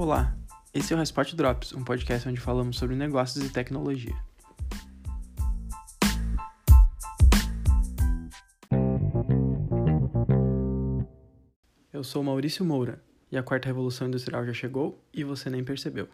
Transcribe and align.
Olá, 0.00 0.32
esse 0.72 0.94
é 0.94 0.96
o 0.96 1.00
Hotspot 1.00 1.34
Drops, 1.34 1.72
um 1.72 1.82
podcast 1.82 2.28
onde 2.28 2.38
falamos 2.38 2.78
sobre 2.78 2.94
negócios 2.94 3.44
e 3.44 3.52
tecnologia. 3.52 4.14
Eu 11.92 12.04
sou 12.04 12.22
Maurício 12.22 12.64
Moura 12.64 13.02
e 13.28 13.36
a 13.36 13.42
quarta 13.42 13.66
revolução 13.66 14.06
industrial 14.06 14.46
já 14.46 14.52
chegou 14.52 15.04
e 15.12 15.24
você 15.24 15.50
nem 15.50 15.64
percebeu. 15.64 16.08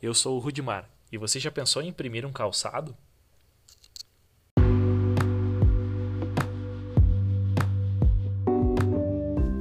Eu 0.00 0.14
sou 0.14 0.36
o 0.36 0.40
Rudimar 0.40 0.88
e 1.12 1.18
você 1.18 1.38
já 1.38 1.50
pensou 1.50 1.82
em 1.82 1.88
imprimir 1.88 2.24
um 2.24 2.32
calçado? 2.32 2.96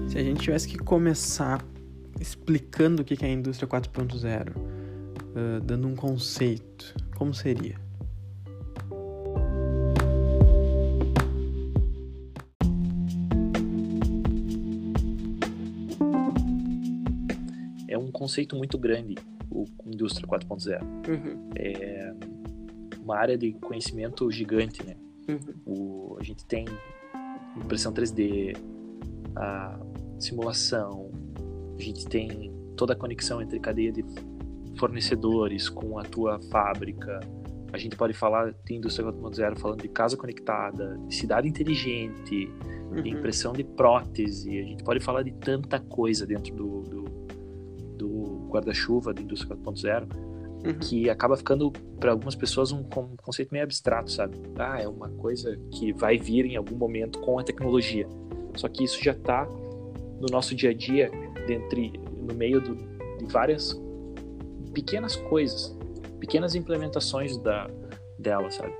Se 0.08 0.18
a 0.18 0.24
gente 0.24 0.40
tivesse 0.40 0.70
que 0.70 0.78
começar 0.78 1.73
explicando 2.24 3.02
o 3.02 3.06
que 3.06 3.22
é 3.24 3.28
a 3.28 3.32
indústria 3.32 3.68
4.0, 3.68 4.56
uh, 4.56 5.60
dando 5.62 5.90
um 5.90 5.96
conceito, 5.96 6.96
como 7.18 7.34
seria? 7.34 7.76
É 17.90 17.98
um 17.98 18.10
conceito 18.10 18.56
muito 18.56 18.78
grande, 18.78 19.16
o 19.52 19.66
indústria 19.86 20.26
4.0. 20.26 20.82
Uhum. 20.82 21.50
É 21.58 22.14
uma 23.02 23.18
área 23.18 23.38
de 23.38 23.52
conhecimento 23.52 24.32
gigante, 24.32 24.82
né? 24.82 24.96
Uhum. 25.28 25.54
O, 25.66 26.18
a 26.22 26.24
gente 26.24 26.46
tem 26.46 26.64
impressão 27.58 27.92
3D, 27.92 28.56
a 29.36 29.78
simulação, 30.18 31.12
a 31.78 31.82
gente 31.82 32.06
tem 32.08 32.52
toda 32.76 32.94
a 32.94 32.96
conexão 32.96 33.42
entre 33.42 33.60
cadeia 33.60 33.92
de 33.92 34.04
fornecedores 34.78 35.70
com 35.70 35.98
a 36.00 36.04
tua 36.04 36.40
fábrica. 36.52 37.20
A 37.72 37.78
gente 37.78 37.96
pode 37.96 38.14
falar 38.14 38.54
de 38.66 38.76
indústria 38.76 39.08
4.0 39.12 39.58
falando 39.58 39.82
de 39.82 39.88
casa 39.88 40.16
conectada, 40.16 41.00
de 41.08 41.16
cidade 41.16 41.48
inteligente, 41.48 42.30
de 42.30 42.50
Uhum. 43.00 43.08
impressão 43.08 43.54
de 43.54 43.64
prótese. 43.64 44.50
A 44.60 44.64
gente 44.64 44.84
pode 44.84 45.00
falar 45.00 45.24
de 45.24 45.32
tanta 45.32 45.80
coisa 45.80 46.28
dentro 46.28 46.54
do, 46.56 46.82
do, 46.82 47.04
do 47.98 48.48
guarda-chuva 48.50 49.14
da 49.14 49.22
indústria 49.22 49.56
4.0 49.56 50.08
Uhum. 50.66 50.74
que 50.80 51.10
acaba 51.10 51.36
ficando 51.36 51.72
para 52.00 52.12
algumas 52.12 52.36
pessoas 52.36 52.72
um 52.72 52.84
con- 52.84 53.16
conceito 53.22 53.50
meio 53.52 53.64
abstrato, 53.64 54.12
sabe? 54.12 54.38
Ah, 54.58 54.80
é 54.82 54.88
uma 54.88 55.10
coisa 55.10 55.58
que 55.72 55.92
vai 55.92 56.18
vir 56.18 56.46
em 56.46 56.56
algum 56.56 56.76
momento 56.76 57.20
com 57.20 57.38
a 57.40 57.44
tecnologia. 57.44 58.08
Só 58.56 58.68
que 58.70 58.84
isso 58.84 59.04
já 59.04 59.12
está 59.14 59.46
no 60.22 60.28
nosso 60.32 60.54
dia 60.56 60.70
a 60.70 60.74
dia, 60.74 61.10
dentre, 61.46 61.94
no 62.18 62.34
meio 62.34 62.60
do, 62.62 62.76
de 63.18 63.26
várias 63.32 63.80
pequenas 64.74 65.16
coisas, 65.16 65.76
pequenas 66.20 66.56
implementações 66.56 67.38
da, 67.38 67.70
dela, 68.18 68.50
sabe? 68.52 68.74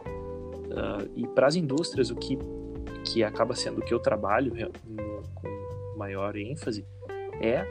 Ah, 0.76 1.06
e 1.16 1.28
para 1.28 1.48
as 1.48 1.56
indústrias, 1.56 2.10
o 2.10 2.16
que, 2.16 2.38
que 3.06 3.24
acaba 3.24 3.54
sendo 3.56 3.80
o 3.80 3.84
que 3.84 3.94
eu 3.94 4.00
trabalho 4.00 4.54
no- 4.86 5.22
com 5.36 5.98
maior 5.98 6.36
ênfase 6.36 6.86
é 7.42 7.66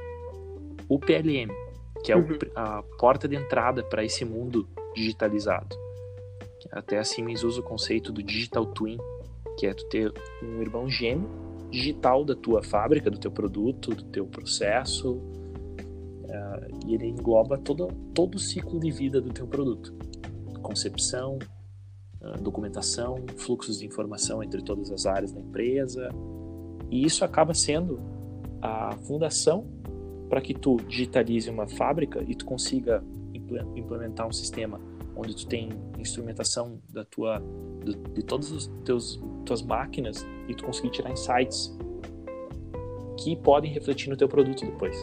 o 0.88 0.98
PLM, 0.98 1.50
que 2.04 2.12
é 2.12 2.16
o 2.16 2.20
Uhum. 2.20 2.38
a 2.54 2.82
porta 2.98 3.26
de 3.26 3.34
entrada 3.36 3.82
para 3.82 4.04
esse 4.04 4.24
mundo 4.24 4.68
digitalizado. 4.94 5.76
Até 6.70 6.98
a 6.98 7.04
Siemens 7.04 7.42
usa 7.42 7.60
o 7.60 7.62
conceito 7.62 8.12
do 8.12 8.22
digital 8.22 8.66
twin, 8.66 8.98
que 9.58 9.66
é 9.66 9.74
tu 9.74 9.84
ter 9.86 10.12
um 10.42 10.60
irmão 10.62 10.88
gêmeo 10.88 11.28
digital 11.72 12.24
da 12.24 12.36
tua 12.36 12.62
fábrica, 12.62 13.10
do 13.10 13.18
teu 13.18 13.30
produto, 13.30 13.94
do 13.94 14.04
teu 14.04 14.26
processo, 14.26 15.18
eh, 16.28 16.68
e 16.86 16.94
ele 16.94 17.08
engloba 17.08 17.58
todo, 17.58 17.88
todo 18.14 18.36
o 18.36 18.38
ciclo 18.38 18.78
de 18.78 18.90
vida 18.90 19.20
do 19.20 19.30
teu 19.30 19.46
produto. 19.46 19.94
Concepção, 20.60 21.38
eh, 22.20 22.36
documentação, 22.40 23.24
fluxos 23.36 23.78
de 23.78 23.86
informação 23.86 24.42
entre 24.42 24.62
todas 24.62 24.92
as 24.92 25.06
áreas 25.06 25.32
da 25.32 25.40
empresa, 25.40 26.10
e 26.90 27.04
isso 27.04 27.24
acaba 27.24 27.54
sendo 27.54 27.98
a 28.60 28.92
fundação 29.08 29.66
para 30.28 30.40
que 30.40 30.54
tu 30.54 30.76
digitalize 30.86 31.50
uma 31.50 31.66
fábrica 31.66 32.22
e 32.28 32.34
tu 32.34 32.44
consiga 32.44 33.02
imple- 33.34 33.66
implementar 33.74 34.28
um 34.28 34.32
sistema 34.32 34.78
onde 35.16 35.34
tu 35.34 35.46
tem 35.46 35.70
instrumentação 35.98 36.78
da 36.88 37.04
tua 37.04 37.38
do- 37.84 38.12
de 38.14 38.22
todas 38.22 38.52
as 38.52 38.66
teus 38.84 39.20
tuas 39.42 39.62
máquinas 39.62 40.26
e 40.48 40.54
tu 40.54 40.64
conseguir 40.64 40.90
tirar 40.90 41.10
insights 41.10 41.76
que 43.18 43.36
podem 43.36 43.72
refletir 43.72 44.08
no 44.10 44.16
teu 44.16 44.28
produto 44.28 44.64
depois. 44.64 44.96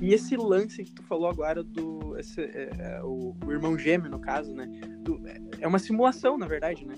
E 0.00 0.14
esse 0.14 0.36
lance 0.36 0.84
que 0.84 0.92
tu 0.92 1.02
falou 1.02 1.28
agora 1.28 1.62
do 1.62 2.16
esse, 2.18 2.40
é, 2.40 2.70
é, 2.78 3.02
o, 3.02 3.34
o 3.44 3.52
irmão 3.52 3.76
gêmeo, 3.78 4.10
no 4.10 4.18
caso, 4.18 4.54
né? 4.54 4.66
Do- 5.00 5.20
é- 5.26 5.40
é 5.60 5.66
uma 5.66 5.78
simulação, 5.78 6.38
na 6.38 6.46
verdade, 6.46 6.86
né? 6.86 6.94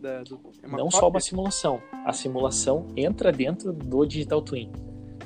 Da- 0.00 0.22
do- 0.22 0.40
é 0.62 0.66
Não 0.68 0.78
cópia. 0.86 0.90
só 0.98 1.08
uma 1.08 1.20
simulação, 1.20 1.82
a 2.04 2.12
simulação 2.12 2.88
entra 2.96 3.30
dentro 3.30 3.72
do 3.72 4.04
digital 4.06 4.40
twin. 4.42 4.70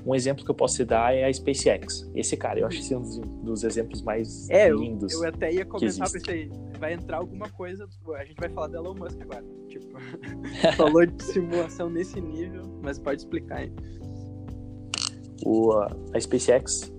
Um 0.08 0.14
exemplo 0.14 0.42
que 0.42 0.50
eu 0.50 0.54
posso 0.54 0.76
te 0.76 0.86
dar 0.86 1.14
é 1.14 1.26
a 1.26 1.30
SpaceX. 1.32 2.10
Esse 2.14 2.34
cara, 2.34 2.58
eu 2.58 2.66
acho 2.66 2.78
esse 2.78 2.96
um 2.96 3.02
dos, 3.02 3.19
dos 3.19 3.62
exemplos 3.62 4.00
mais 4.00 4.48
É, 4.48 4.70
eu, 4.70 4.78
lindos. 4.78 5.12
eu 5.12 5.28
até 5.28 5.52
ia 5.52 5.66
comentar 5.66 6.08
pra 6.08 6.16
existe. 6.16 6.16
isso 6.16 6.30
aí. 6.30 6.50
Vai 6.80 6.94
entrar 6.94 7.19
alguma 7.19 7.50
coisa. 7.50 7.86
A 8.16 8.24
gente 8.24 8.41
vai 8.41 8.48
falar 8.48 8.69
da 8.69 8.78
Elon 8.78 8.94
Musk 8.94 9.20
agora. 9.20 9.44
Tipo, 9.69 9.98
falou 10.78 11.04
de 11.04 11.22
simulação 11.22 11.91
nesse 11.91 12.19
nível, 12.22 12.62
mas 12.82 12.98
pode 12.98 13.20
explicar 13.20 13.58
aí. 13.58 13.72
O, 15.44 15.72
a 16.14 16.19
SpaceX 16.19 16.90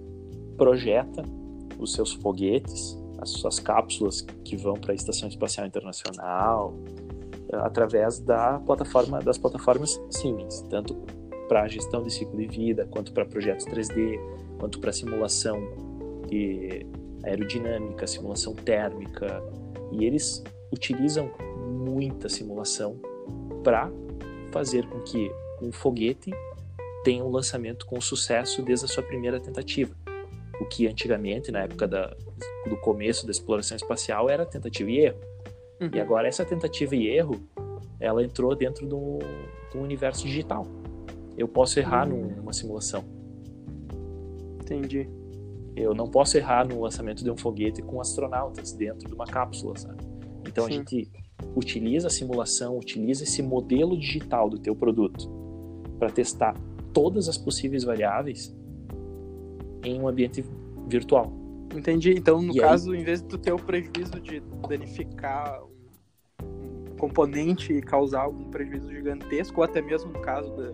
projeta 0.55 1.23
os 1.79 1.93
seus 1.93 2.13
foguetes, 2.13 2.95
as 3.19 3.29
suas 3.31 3.59
cápsulas 3.59 4.21
que 4.45 4.55
vão 4.55 4.75
para 4.75 4.91
a 4.91 4.95
Estação 4.95 5.27
Espacial 5.27 5.65
Internacional, 5.65 6.75
através 7.53 8.19
da 8.19 8.59
plataforma 8.59 9.19
das 9.19 9.37
plataformas 9.39 9.99
Siemens, 10.11 10.61
tanto 10.69 10.95
para 11.49 11.67
gestão 11.67 12.03
de 12.03 12.13
ciclo 12.13 12.37
de 12.37 12.47
vida, 12.47 12.87
quanto 12.89 13.11
para 13.11 13.25
projetos 13.25 13.65
3D, 13.65 14.17
quanto 14.59 14.79
para 14.79 14.93
simulação 14.93 15.59
de 16.27 16.85
aerodinâmica, 17.25 18.07
simulação 18.07 18.53
térmica, 18.53 19.43
e 19.91 20.05
eles 20.05 20.43
utilizam 20.71 21.31
muita 21.67 22.29
simulação 22.29 22.97
para 23.63 23.91
fazer 24.51 24.87
com 24.87 24.99
que 25.01 25.29
um 25.61 25.71
foguete 25.71 26.31
tenha 27.03 27.23
um 27.23 27.29
lançamento 27.29 27.85
com 27.85 27.99
sucesso 27.99 28.61
desde 28.61 28.85
a 28.85 28.87
sua 28.87 29.03
primeira 29.03 29.39
tentativa. 29.39 29.93
O 30.61 30.65
que 30.65 30.87
antigamente, 30.87 31.51
na 31.51 31.63
época 31.63 31.87
da, 31.87 32.15
do 32.67 32.77
começo 32.77 33.25
da 33.25 33.31
exploração 33.31 33.75
espacial, 33.75 34.29
era 34.29 34.45
tentativa 34.45 34.89
e 34.91 34.99
erro. 34.99 35.19
Uhum. 35.81 35.89
E 35.93 35.99
agora 35.99 36.27
essa 36.27 36.45
tentativa 36.45 36.95
e 36.95 37.07
erro, 37.07 37.41
ela 37.99 38.23
entrou 38.23 38.53
dentro 38.55 38.85
do, 38.85 39.19
do 39.71 39.79
universo 39.79 40.25
digital. 40.27 40.67
Eu 41.39 41.47
posso 41.47 41.79
errar 41.79 42.05
numa 42.05 42.51
simulação. 42.51 43.03
Entendi. 44.61 45.09
Eu 45.75 45.93
não 45.93 46.07
posso 46.09 46.37
errar 46.37 46.67
no 46.67 46.81
lançamento 46.81 47.23
de 47.23 47.31
um 47.31 47.37
foguete 47.37 47.81
com 47.81 48.01
astronautas 48.01 48.73
dentro 48.73 49.07
de 49.07 49.13
uma 49.13 49.25
cápsula, 49.25 49.77
sabe? 49.77 50.03
Então 50.45 50.65
a 50.65 50.67
Sim. 50.67 50.79
gente 50.79 51.09
utiliza 51.55 52.07
a 52.07 52.09
simulação, 52.09 52.77
utiliza 52.77 53.23
esse 53.23 53.41
modelo 53.41 53.97
digital 53.97 54.49
do 54.49 54.59
teu 54.59 54.75
produto 54.75 55.29
para 55.97 56.09
testar 56.11 56.53
todas 56.91 57.29
as 57.29 57.37
possíveis 57.37 57.83
variáveis 57.85 58.53
em 59.85 59.99
um 59.99 60.07
ambiente 60.09 60.43
virtual. 60.87 61.31
Entendi. 61.73 62.11
Então, 62.17 62.41
no 62.41 62.53
E 62.53 62.61
aí? 62.61 62.67
caso, 62.67 62.93
em 62.93 63.03
vez 63.03 63.21
de 63.21 63.27
tu 63.29 63.37
ter 63.37 63.53
o 63.53 63.57
prejuízo 63.57 64.19
de 64.19 64.41
danificar 64.67 65.63
um 65.63 65.69
um 66.91 66.95
componente 66.99 67.71
e 67.71 67.81
causar 67.81 68.23
algum 68.23 68.49
prejuízo 68.51 68.91
gigantesco, 68.91 69.61
ou 69.61 69.63
até 69.63 69.81
mesmo 69.81 70.11
no 70.11 70.19
caso 70.19 70.53
da- 70.57 70.73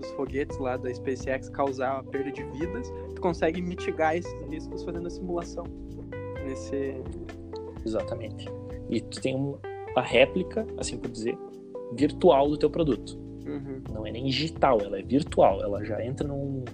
dos 0.00 0.10
foguetes 0.12 0.58
lá 0.58 0.76
da 0.76 0.92
SpaceX 0.92 1.48
causar 1.50 1.98
a 1.98 2.02
perda 2.02 2.32
de 2.32 2.42
vidas, 2.44 2.90
tu 3.14 3.20
consegue 3.20 3.60
mitigar 3.62 4.16
esses 4.16 4.32
riscos 4.48 4.82
fazendo 4.82 5.06
a 5.06 5.10
simulação. 5.10 5.64
Nesse. 6.44 6.94
Exatamente. 7.84 8.46
E 8.90 9.00
tu 9.00 9.20
tem 9.20 9.36
um- 9.36 9.56
uma 9.92 10.02
réplica, 10.02 10.66
assim 10.78 10.96
por 10.98 11.10
dizer, 11.10 11.36
virtual 11.94 12.48
do 12.48 12.56
teu 12.56 12.70
produto. 12.70 13.18
Uhum. 13.46 13.82
Não 13.92 14.06
é 14.06 14.12
nem 14.12 14.26
digital, 14.26 14.80
ela 14.80 14.98
é 14.98 15.02
virtual. 15.02 15.62
Ela 15.62 15.84
já 15.84 16.04
entra 16.04 16.26
num 16.26 16.64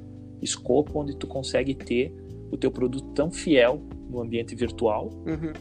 escopo 0.42 0.98
onde 1.00 1.16
tu 1.16 1.26
consegue 1.26 1.74
ter 1.74 2.14
o 2.50 2.56
teu 2.56 2.70
produto 2.70 3.08
tão 3.12 3.30
fiel 3.30 3.80
no 4.10 4.20
ambiente 4.20 4.54
virtual 4.54 5.10
Uhum. 5.26 5.52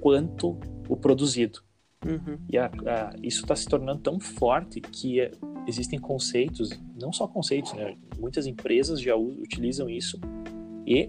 quanto 0.00 0.58
o 0.88 0.96
produzido. 0.96 1.60
Uhum. 2.04 2.38
E 2.50 2.58
a- 2.58 2.66
a- 2.86 3.14
isso 3.22 3.42
está 3.42 3.54
se 3.54 3.66
tornando 3.66 4.00
tão 4.00 4.18
forte 4.18 4.80
que 4.80 5.20
é, 5.20 5.30
existem 5.66 5.98
conceitos, 5.98 6.70
não 7.00 7.12
só 7.12 7.26
conceitos, 7.28 7.72
né? 7.74 7.96
Muitas 8.18 8.46
empresas 8.46 9.00
já 9.00 9.14
utilizam 9.16 9.88
isso 9.88 10.18
e 10.86 11.08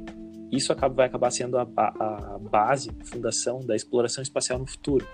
isso 0.51 0.71
acaba, 0.71 0.93
vai 0.93 1.07
acabar 1.07 1.31
sendo 1.31 1.57
a, 1.57 1.67
a- 1.75 2.39
base, 2.51 2.91
a 3.01 3.05
fundação 3.05 3.59
da 3.59 3.75
exploração 3.75 4.21
espacial 4.21 4.59
no 4.59 4.67
futuro, 4.67 5.05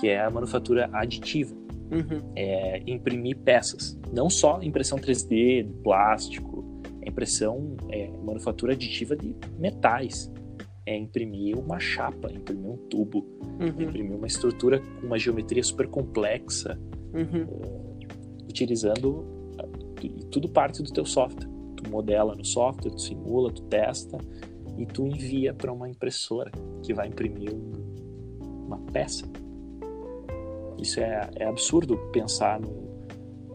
que 0.00 0.08
é 0.08 0.20
a 0.20 0.30
manufatura 0.30 0.88
aditiva. 0.92 1.54
Uhum. 1.90 2.32
É 2.36 2.82
imprimir 2.86 3.36
peças, 3.38 3.98
não 4.12 4.28
só 4.28 4.60
impressão 4.62 4.98
3D, 4.98 5.62
de 5.64 5.72
plástico, 5.82 6.64
é 7.02 7.08
impressão, 7.08 7.76
é 7.90 8.08
manufatura 8.24 8.72
aditiva 8.74 9.16
de 9.16 9.34
metais, 9.58 10.30
é 10.88 10.96
imprimir 10.96 11.58
uma 11.58 11.78
chapa, 11.78 12.32
imprimir 12.32 12.70
um 12.70 12.76
tubo, 12.88 13.26
Uhum. 13.60 13.82
imprimir 13.82 14.16
uma 14.16 14.26
estrutura 14.26 14.80
com 14.80 15.06
uma 15.06 15.18
geometria 15.18 15.62
super 15.62 15.86
complexa, 15.88 16.78
Uhum. 17.14 17.46
utilizando 18.48 19.24
e 20.02 20.08
tudo 20.26 20.48
parte 20.48 20.82
do 20.82 20.90
teu 20.92 21.04
software. 21.04 21.48
Tu 21.76 21.90
modela 21.90 22.34
no 22.34 22.44
software, 22.44 22.90
tu 22.92 23.00
simula, 23.00 23.50
tu 23.52 23.62
testa 23.62 24.16
e 24.78 24.86
tu 24.86 25.06
envia 25.06 25.52
para 25.52 25.72
uma 25.72 25.88
impressora 25.88 26.50
que 26.82 26.94
vai 26.94 27.08
imprimir 27.08 27.52
um- 27.54 28.66
uma 28.66 28.78
peça. 28.92 29.26
Isso 30.80 31.00
é, 31.00 31.28
é 31.36 31.44
absurdo 31.44 31.96
pensar 32.12 32.60
no 32.60 32.87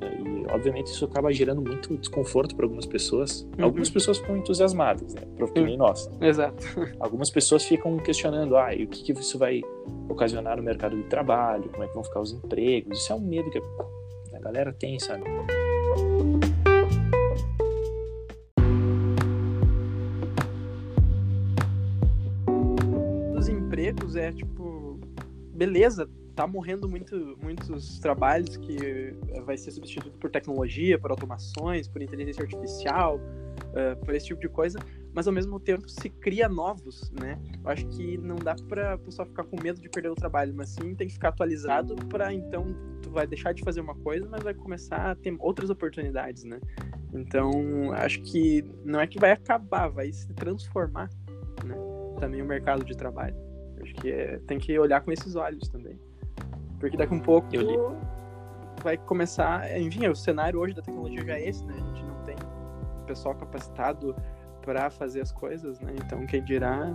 e 0.03 0.45
obviamente 0.51 0.87
isso 0.87 1.05
acaba 1.05 1.31
gerando 1.31 1.61
muito 1.61 1.97
desconforto 1.97 2.55
para 2.55 2.65
algumas 2.65 2.85
pessoas. 2.85 3.47
Uhum. 3.57 3.65
Algumas 3.65 3.89
pessoas 3.89 4.17
ficam 4.17 4.37
entusiasmadas, 4.37 5.13
né? 5.13 5.21
Que 5.53 5.61
nem 5.61 5.77
nós. 5.77 6.09
Exato. 6.21 6.63
Algumas 6.99 7.29
pessoas 7.29 7.63
ficam 7.63 7.97
questionando, 7.97 8.57
ah, 8.57 8.73
e 8.73 8.83
o 8.83 8.87
que, 8.87 9.03
que 9.03 9.19
isso 9.19 9.37
vai 9.37 9.61
ocasionar 10.09 10.57
no 10.57 10.63
mercado 10.63 10.95
de 10.95 11.03
trabalho? 11.03 11.69
Como 11.69 11.83
é 11.83 11.87
que 11.87 11.93
vão 11.93 12.03
ficar 12.03 12.19
os 12.19 12.31
empregos? 12.31 12.99
Isso 12.99 13.11
é 13.11 13.15
um 13.15 13.21
medo 13.21 13.49
que 13.49 13.59
a 14.33 14.39
galera 14.39 14.73
tem, 14.73 14.99
sabe? 14.99 15.23
Os 23.35 23.47
empregos 23.47 24.15
é 24.15 24.31
tipo, 24.31 24.99
beleza, 25.53 26.09
tá 26.35 26.47
morrendo 26.47 26.89
muito, 26.89 27.37
muitos 27.41 27.99
trabalhos 27.99 28.57
que 28.57 28.77
eh, 29.29 29.41
vai 29.41 29.57
ser 29.57 29.71
substituído 29.71 30.17
por 30.17 30.29
tecnologia, 30.29 30.97
por 30.97 31.11
automações, 31.11 31.87
por 31.87 32.01
inteligência 32.01 32.41
artificial, 32.43 33.19
eh, 33.75 33.95
por 33.95 34.13
esse 34.15 34.27
tipo 34.27 34.41
de 34.41 34.49
coisa, 34.49 34.79
mas 35.13 35.27
ao 35.27 35.33
mesmo 35.33 35.59
tempo 35.59 35.87
se 35.87 36.09
cria 36.09 36.49
novos, 36.49 37.11
né? 37.11 37.39
Eu 37.63 37.69
acho 37.69 37.87
que 37.87 38.17
não 38.17 38.35
dá 38.35 38.55
pra 38.67 38.97
pessoa 38.97 39.25
ficar 39.27 39.43
com 39.43 39.61
medo 39.61 39.79
de 39.79 39.89
perder 39.89 40.09
o 40.09 40.15
trabalho, 40.15 40.53
mas 40.55 40.69
sim 40.69 40.95
tem 40.95 41.07
que 41.07 41.13
ficar 41.13 41.29
atualizado 41.29 41.95
para 42.07 42.33
então 42.33 42.65
tu 43.01 43.11
vai 43.11 43.27
deixar 43.27 43.53
de 43.53 43.63
fazer 43.63 43.81
uma 43.81 43.95
coisa, 43.95 44.27
mas 44.29 44.43
vai 44.43 44.53
começar 44.53 45.11
a 45.11 45.15
ter 45.15 45.35
outras 45.39 45.69
oportunidades, 45.69 46.43
né? 46.43 46.59
Então, 47.13 47.91
acho 47.93 48.21
que 48.21 48.63
não 48.83 48.99
é 48.99 49.05
que 49.05 49.19
vai 49.19 49.31
acabar, 49.31 49.87
vai 49.87 50.11
se 50.11 50.33
transformar, 50.33 51.09
né? 51.63 51.75
Também 52.19 52.41
o 52.41 52.45
mercado 52.45 52.83
de 52.83 52.97
trabalho. 52.97 53.35
Acho 53.79 53.93
que 53.95 54.09
é- 54.11 54.39
tem 54.47 54.57
que 54.57 54.77
olhar 54.79 55.01
com 55.01 55.11
esses 55.11 55.35
olhos 55.35 55.67
também. 55.69 55.99
Porque 56.83 56.97
daqui 56.97 57.13
a 57.13 57.15
um 57.15 57.19
pouco 57.21 57.47
vai 58.83 58.97
começar. 58.97 59.79
Enfim, 59.79 60.05
o 60.09 60.15
cenário 60.15 60.59
hoje 60.59 60.73
da 60.73 60.81
tecnologia 60.81 61.23
já 61.25 61.35
é 61.35 61.47
esse, 61.47 61.63
né? 61.65 61.75
A 61.77 61.79
gente 61.79 62.03
não 62.03 62.15
tem 62.25 62.35
pessoal 63.07 63.33
capacitado 63.35 64.13
para 64.61 64.89
fazer 64.89 65.21
as 65.21 65.31
coisas, 65.31 65.79
né? 65.79 65.93
Então, 65.95 66.25
quem 66.25 66.43
dirá. 66.43 66.93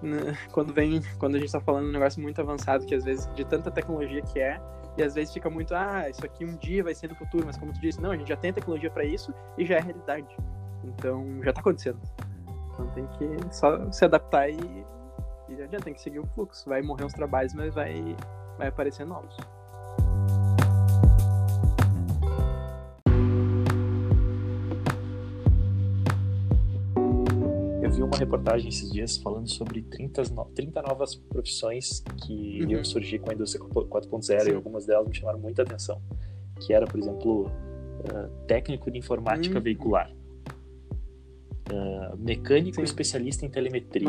né, 0.00 0.34
Quando 0.50 0.72
vem, 0.72 1.02
quando 1.18 1.34
a 1.34 1.38
gente 1.38 1.52
tá 1.52 1.60
falando 1.60 1.88
um 1.88 1.92
negócio 1.92 2.22
muito 2.22 2.40
avançado, 2.40 2.86
que 2.86 2.94
às 2.94 3.04
vezes 3.04 3.28
de 3.34 3.44
tanta 3.44 3.70
tecnologia 3.70 4.22
que 4.22 4.40
é, 4.40 4.58
e 4.96 5.02
às 5.02 5.14
vezes 5.14 5.34
fica 5.34 5.50
muito, 5.50 5.74
ah, 5.74 6.08
isso 6.08 6.24
aqui 6.24 6.46
um 6.46 6.56
dia 6.56 6.82
vai 6.82 6.94
ser 6.94 7.10
no 7.10 7.16
futuro, 7.16 7.44
mas 7.44 7.58
como 7.58 7.70
tu 7.70 7.80
disse, 7.82 8.00
não, 8.00 8.12
a 8.12 8.16
gente 8.16 8.28
já 8.28 8.36
tem 8.36 8.50
tecnologia 8.50 8.90
para 8.90 9.04
isso 9.04 9.34
e 9.58 9.66
já 9.66 9.74
é 9.76 9.80
realidade. 9.80 10.34
Então, 10.84 11.42
já 11.42 11.52
tá 11.52 11.60
acontecendo. 11.60 12.00
Então 12.72 12.86
tem 12.94 13.06
que 13.08 13.54
só 13.54 13.92
se 13.92 14.06
adaptar 14.06 14.48
e, 14.48 14.56
e 15.50 15.62
adianta, 15.62 15.84
tem 15.84 15.92
que 15.92 16.00
seguir 16.00 16.20
o 16.20 16.26
fluxo. 16.28 16.66
Vai 16.66 16.80
morrer 16.80 17.04
uns 17.04 17.12
trabalhos, 17.12 17.52
mas 17.52 17.74
vai, 17.74 18.16
vai 18.58 18.68
aparecer 18.68 19.04
novos. 19.06 19.36
Eu 27.82 27.90
vi 27.90 28.02
uma 28.02 28.16
reportagem 28.16 28.68
esses 28.68 28.90
dias 28.90 29.16
falando 29.18 29.48
sobre 29.50 29.82
30, 29.82 30.22
no- 30.34 30.44
30 30.46 30.80
novas 30.82 31.14
profissões 31.14 32.02
que 32.24 32.32
iriam 32.32 32.78
Uhum. 32.78 32.84
surgir 32.84 33.18
com 33.18 33.30
a 33.30 33.34
indústria 33.34 33.62
4.0 33.64 34.48
e 34.50 34.54
algumas 34.54 34.86
delas 34.86 35.06
me 35.06 35.14
chamaram 35.14 35.38
muita 35.38 35.62
atenção. 35.62 36.00
Que 36.60 36.72
era, 36.72 36.86
por 36.86 36.98
exemplo, 36.98 37.50
ah, 38.10 38.28
técnico 38.46 38.90
de 38.90 38.98
informática 38.98 39.56
Uhum. 39.58 39.62
veicular, 39.62 40.10
ah, 41.70 42.14
mecânico 42.16 42.76
Sim. 42.76 42.82
especialista 42.82 43.44
em 43.44 43.50
telemetria. 43.50 44.08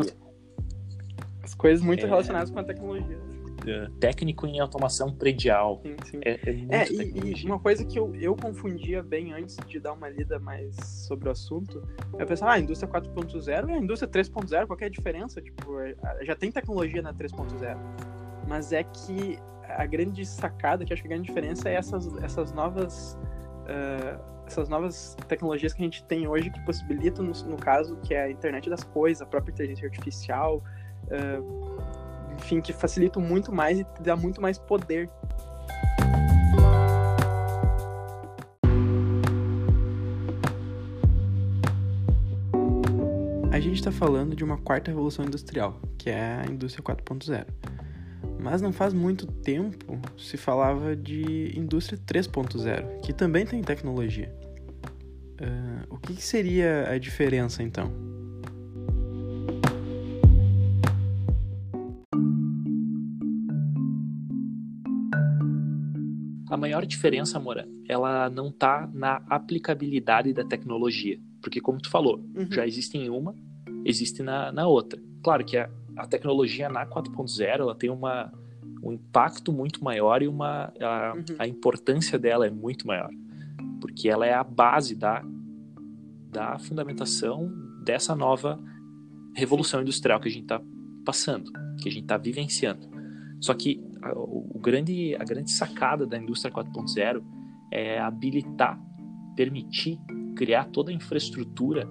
As 1.42 1.54
coisas 1.54 1.84
muito 1.84 2.04
É. 2.06 2.08
relacionadas 2.08 2.50
com 2.50 2.58
a 2.58 2.64
tecnologia. 2.64 3.18
Ah, 3.68 3.90
técnico 4.00 4.46
em 4.46 4.60
automação 4.60 5.12
predial. 5.12 5.80
Sim, 5.82 5.96
sim. 6.04 6.20
É, 6.24 6.32
é 6.32 6.82
É, 6.82 6.88
e, 6.90 7.42
e 7.42 7.46
uma 7.46 7.58
coisa 7.58 7.84
que 7.84 7.98
eu, 7.98 8.14
eu 8.16 8.36
confundia 8.36 9.02
bem 9.02 9.32
antes 9.32 9.56
de 9.66 9.80
dar 9.80 9.92
uma 9.92 10.08
lida 10.08 10.38
mais 10.38 10.74
sobre 11.06 11.28
o 11.28 11.32
assunto, 11.32 11.82
eu 12.18 12.26
pensava, 12.26 12.52
ah, 12.52 12.54
a 12.54 12.58
indústria 12.58 12.90
4.0 12.90 13.68
e 13.68 13.72
a 13.72 13.78
indústria 13.78 14.10
3.0, 14.10 14.66
qual 14.66 14.78
é 14.80 14.84
a 14.84 14.88
diferença? 14.88 15.40
Tipo, 15.40 15.80
é, 15.80 15.94
já 16.22 16.34
tem 16.34 16.50
tecnologia 16.50 17.02
na 17.02 17.12
3.0. 17.12 17.76
Mas 18.46 18.72
é 18.72 18.84
que 18.84 19.38
a 19.68 19.84
grande 19.84 20.24
sacada, 20.24 20.84
que 20.84 20.92
acho 20.92 21.02
que 21.02 21.08
a 21.08 21.10
grande 21.10 21.26
diferença 21.28 21.68
é 21.68 21.74
essas, 21.74 22.06
essas 22.22 22.52
novas. 22.52 23.18
ah, 23.68 24.36
essas 24.46 24.68
novas 24.68 25.16
tecnologias 25.26 25.72
que 25.72 25.82
a 25.82 25.84
gente 25.84 26.04
tem 26.04 26.28
hoje 26.28 26.50
que 26.50 26.60
possibilitam, 26.64 27.24
no, 27.24 27.32
no 27.32 27.56
caso, 27.56 27.96
que 27.96 28.14
é 28.14 28.22
a 28.22 28.30
internet 28.30 28.70
das 28.70 28.84
coisas, 28.84 29.20
a 29.20 29.26
própria 29.26 29.50
inteligência 29.52 29.88
artificial, 29.88 30.62
ah, 31.10 31.75
enfim, 32.38 32.60
que 32.60 32.72
facilitam 32.72 33.22
muito 33.22 33.52
mais 33.52 33.80
e 33.80 33.86
dá 34.00 34.16
muito 34.16 34.40
mais 34.40 34.58
poder 34.58 35.10
A 43.56 43.58
gente 43.58 43.76
está 43.76 43.90
falando 43.90 44.36
de 44.36 44.44
uma 44.44 44.58
quarta 44.58 44.90
revolução 44.90 45.24
industrial, 45.24 45.80
que 45.96 46.10
é 46.10 46.42
a 46.42 46.44
indústria 46.44 46.84
4.0. 46.84 47.46
Mas 48.38 48.60
não 48.60 48.70
faz 48.70 48.92
muito 48.92 49.26
tempo 49.26 49.98
se 50.18 50.36
falava 50.36 50.94
de 50.94 51.58
indústria 51.58 51.98
3.0, 51.98 53.00
que 53.00 53.14
também 53.14 53.46
tem 53.46 53.62
tecnologia. 53.62 54.30
Ah, 55.40 55.86
o 55.88 55.96
que, 55.96 56.12
que 56.12 56.22
seria 56.22 56.86
a 56.90 56.98
diferença 56.98 57.62
então? 57.62 58.15
A 66.50 66.56
maior 66.56 66.84
diferença, 66.86 67.38
Amora, 67.38 67.66
ela 67.88 68.30
não 68.30 68.50
tá 68.52 68.88
na 68.92 69.22
aplicabilidade 69.28 70.32
da 70.32 70.44
tecnologia. 70.44 71.18
Porque, 71.42 71.60
como 71.60 71.80
tu 71.80 71.90
falou, 71.90 72.18
Uhum. 72.36 72.50
já 72.50 72.66
existe 72.66 72.96
em 72.96 73.08
uma, 73.10 73.34
existe 73.84 74.22
na, 74.22 74.50
na 74.52 74.66
outra. 74.66 75.00
Claro 75.22 75.44
que 75.44 75.56
a, 75.56 75.68
a 75.96 76.06
tecnologia 76.06 76.68
na 76.68 76.86
4.0 76.86 77.44
ela 77.60 77.74
tem 77.74 77.90
uma, 77.90 78.32
um 78.82 78.92
impacto 78.92 79.52
muito 79.52 79.82
maior 79.82 80.22
e 80.22 80.28
uma, 80.28 80.72
a, 80.80 81.14
Uhum. 81.16 81.36
a 81.38 81.46
importância 81.46 82.18
dela 82.18 82.46
é 82.46 82.50
muito 82.50 82.86
maior. 82.86 83.10
Porque 83.80 84.08
ela 84.08 84.24
é 84.26 84.32
a 84.34 84.44
base 84.44 84.94
da, 84.94 85.22
da 86.30 86.58
fundamentação 86.58 87.52
dessa 87.84 88.14
nova 88.14 88.58
revolução 89.34 89.82
industrial 89.82 90.18
que 90.20 90.28
a 90.28 90.30
gente 90.30 90.42
está 90.44 90.60
passando, 91.04 91.50
que 91.80 91.88
a 91.88 91.92
gente 91.92 92.02
está 92.02 92.16
vivenciando. 92.16 92.88
Só 93.40 93.52
que 93.54 93.80
a, 94.10 94.12
o 94.16 94.58
grande, 94.58 95.14
a 95.16 95.24
grande 95.24 95.50
sacada 95.50 96.06
da 96.06 96.18
indústria 96.18 96.52
4.0 96.52 97.22
é 97.70 97.98
habilitar, 97.98 98.80
permitir 99.34 99.98
criar 100.34 100.66
toda 100.66 100.90
a 100.90 100.94
infraestrutura 100.94 101.88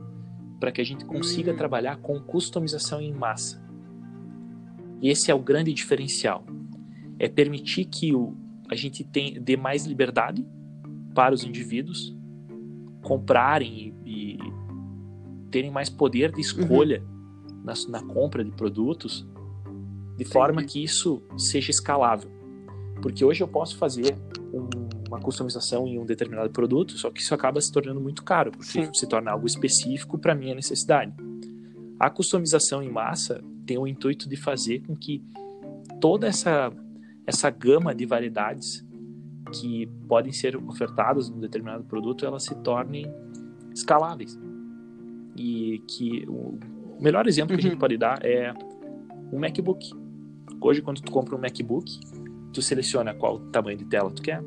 para 0.59 0.71
que 0.71 0.79
a 0.79 0.83
gente 0.83 1.03
consiga 1.05 1.51
Hum. 1.51 1.57
trabalhar 1.57 1.97
com 1.97 2.19
customização 2.19 3.01
em 3.01 3.13
massa. 3.13 3.63
E 5.01 5.09
esse 5.09 5.29
é 5.29 5.35
o 5.35 5.39
grande 5.39 5.73
diferencial. 5.73 6.45
É 7.19 7.27
permitir 7.27 7.85
que 7.85 8.13
o, 8.13 8.35
a 8.69 8.75
gente 8.75 9.03
tem, 9.03 9.41
dê 9.41 9.57
mais 9.57 9.85
liberdade 9.85 10.45
para 11.13 11.33
os 11.33 11.43
indivíduos 11.43 12.15
comprarem 13.01 13.93
e, 14.05 14.33
e 14.33 14.39
terem 15.51 15.71
mais 15.71 15.89
poder 15.89 16.31
de 16.31 16.41
escolha 16.41 17.03
na, 17.63 17.73
na 17.89 18.03
compra 18.03 18.43
de 18.43 18.51
produtos, 18.51 19.27
de 20.17 20.25
forma 20.25 20.63
que 20.63 20.83
isso 20.83 21.21
seja 21.37 21.71
escalável. 21.71 22.29
Porque 23.01 23.23
hoje 23.23 23.43
eu 23.43 23.47
posso 23.47 23.77
fazer 23.77 24.15
um- 24.53 24.69
uma 25.07 25.19
customização 25.19 25.85
em 25.87 25.99
um 25.99 26.05
determinado 26.05 26.49
produto, 26.49 26.93
só 26.97 27.11
que 27.11 27.21
isso 27.21 27.33
acaba 27.33 27.59
se 27.61 27.71
tornando 27.71 27.99
muito 28.01 28.23
caro, 28.23 28.51
porque 28.51 28.85
Sim. 28.85 28.93
se 28.93 29.07
torna 29.07 29.31
algo 29.31 29.45
específico 29.45 30.17
para 30.17 30.33
minha 30.33 30.55
necessidade. 30.55 31.13
A 31.99 32.09
customização 32.09 32.81
em 32.81 32.89
massa 32.89 33.41
tem 33.65 33.77
o 33.77 33.85
intuito 33.87 34.27
de 34.27 34.35
fazer 34.35 34.81
com 34.81 34.95
que 34.95 35.23
toda 36.01 36.27
essa, 36.27 36.71
essa 37.25 37.49
gama 37.49 37.93
de 37.93 38.05
variedades 38.05 38.83
que 39.51 39.87
podem 40.07 40.31
ser 40.31 40.55
ofertadas 40.57 41.29
num 41.29 41.39
determinado 41.39 41.83
produto, 41.83 42.25
elas 42.25 42.43
se 42.43 42.55
tornem 42.55 43.05
escaláveis. 43.73 44.37
E 45.37 45.83
que 45.87 46.25
o 46.27 46.57
melhor 46.99 47.27
exemplo 47.27 47.55
que 47.55 47.61
a 47.61 47.65
Uhum. 47.65 47.71
gente 47.71 47.79
pode 47.79 47.97
dar 47.97 48.25
é 48.25 48.53
um 49.31 49.39
MacBook. 49.39 49.85
Hoje, 50.65 50.81
quando 50.81 50.99
tu 50.99 51.11
compra 51.11 51.35
um 51.35 51.39
MacBook, 51.39 51.99
tu 52.51 52.59
seleciona 52.59 53.13
qual 53.13 53.39
tamanho 53.51 53.77
de 53.77 53.85
tela 53.85 54.09
tu 54.09 54.19
quer, 54.19 54.43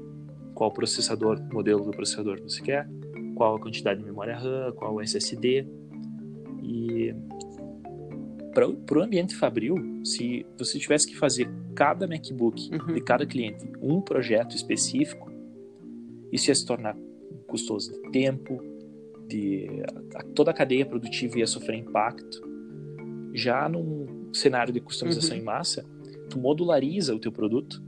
qual 0.53 0.73
processador, 0.73 1.41
modelo 1.53 1.85
do 1.85 1.93
processador 1.93 2.43
você 2.43 2.61
quer, 2.61 2.89
qual 3.37 3.55
a 3.55 3.61
quantidade 3.61 4.01
de 4.01 4.05
memória 4.05 4.37
RAM, 4.37 4.73
qual 4.73 4.97
o 4.97 5.01
SSD. 5.01 5.65
E 6.61 7.15
para 8.53 8.99
o 8.99 9.01
ambiente 9.01 9.37
fabril, 9.37 9.77
se 10.05 10.45
você 10.59 10.77
tivesse 10.81 11.07
que 11.07 11.17
fazer 11.17 11.49
cada 11.77 12.09
MacBook 12.09 12.69
uhum. 12.73 12.95
de 12.95 13.01
cada 13.01 13.25
cliente 13.25 13.71
um 13.81 14.01
projeto 14.01 14.57
específico, 14.57 15.31
isso 16.33 16.51
ia 16.51 16.55
se 16.57 16.67
tornar 16.67 16.97
custoso 17.47 17.93
de 17.93 18.11
tempo, 18.11 18.61
de 19.29 19.69
a, 20.17 20.25
toda 20.35 20.51
a 20.51 20.55
cadeia 20.55 20.85
produtiva 20.85 21.39
ia 21.39 21.47
sofrer 21.47 21.77
impacto. 21.77 22.43
Já 23.33 23.69
num 23.69 24.33
cenário 24.33 24.73
de 24.73 24.81
customização 24.81 25.37
uhum. 25.37 25.43
em 25.43 25.45
massa, 25.45 25.87
tu 26.29 26.39
modulariza 26.39 27.15
o 27.15 27.19
teu 27.19 27.33
produto 27.33 27.83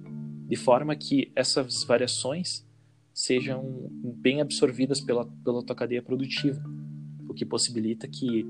de 0.46 0.56
forma 0.56 0.96
que 0.96 1.30
essas 1.36 1.84
variações 1.84 2.66
sejam 3.14 3.88
bem 4.02 4.40
absorvidas 4.40 5.00
pela, 5.00 5.26
pela 5.44 5.62
tua 5.62 5.76
cadeia 5.76 6.02
produtiva, 6.02 6.60
o 7.28 7.34
que 7.34 7.44
possibilita 7.44 8.08
que 8.08 8.46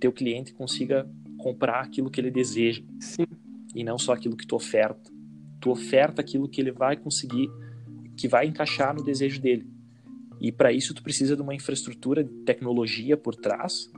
teu 0.00 0.12
cliente 0.12 0.52
consiga 0.52 1.08
comprar 1.38 1.80
aquilo 1.80 2.10
que 2.10 2.20
ele 2.20 2.30
deseja 2.30 2.82
Sim. 3.00 3.26
e 3.74 3.82
não 3.84 3.98
só 3.98 4.12
aquilo 4.12 4.36
que 4.36 4.46
tu 4.46 4.56
oferta. 4.56 5.10
Tu 5.60 5.70
oferta 5.70 6.20
aquilo 6.20 6.48
que 6.48 6.60
ele 6.60 6.72
vai 6.72 6.96
conseguir, 6.96 7.48
que 8.16 8.28
vai 8.28 8.46
encaixar 8.46 8.94
no 8.94 9.02
desejo 9.02 9.40
dele. 9.40 9.66
E 10.40 10.52
para 10.52 10.72
isso 10.72 10.92
tu 10.92 11.02
precisa 11.02 11.36
de 11.36 11.42
uma 11.42 11.54
infraestrutura 11.54 12.22
de 12.22 12.30
tecnologia 12.44 13.16
por 13.16 13.34
trás 13.34 13.90